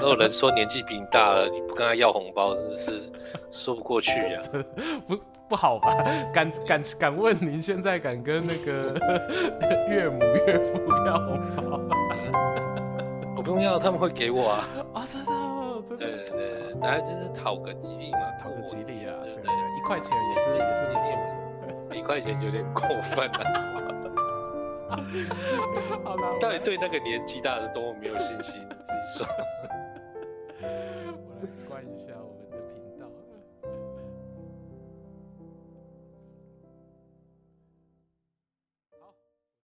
[0.00, 3.12] 都有人说年纪比你大了，你不跟他要红包，真的是
[3.50, 4.64] 说不过去呀、啊。
[5.06, 5.94] 不不好吧？
[6.32, 8.94] 敢敢敢问您现在敢跟那个
[9.88, 11.80] 岳母岳父要红包？
[13.36, 14.68] 我不用要，他们会给我啊！
[14.94, 15.32] 啊，真的，
[15.86, 16.06] 真的。
[16.06, 19.14] 对对对，大家就是讨个吉利嘛，讨个吉利啊！
[19.22, 21.35] 对对，对，一块钱也是也是不错。
[21.96, 22.82] 一块钱有点过
[23.14, 23.44] 分了，
[26.04, 28.54] 好了，到底对那个年纪大的多么没有信心？
[28.84, 29.26] 自己说，
[30.60, 30.66] 我
[31.42, 32.12] 来关一下。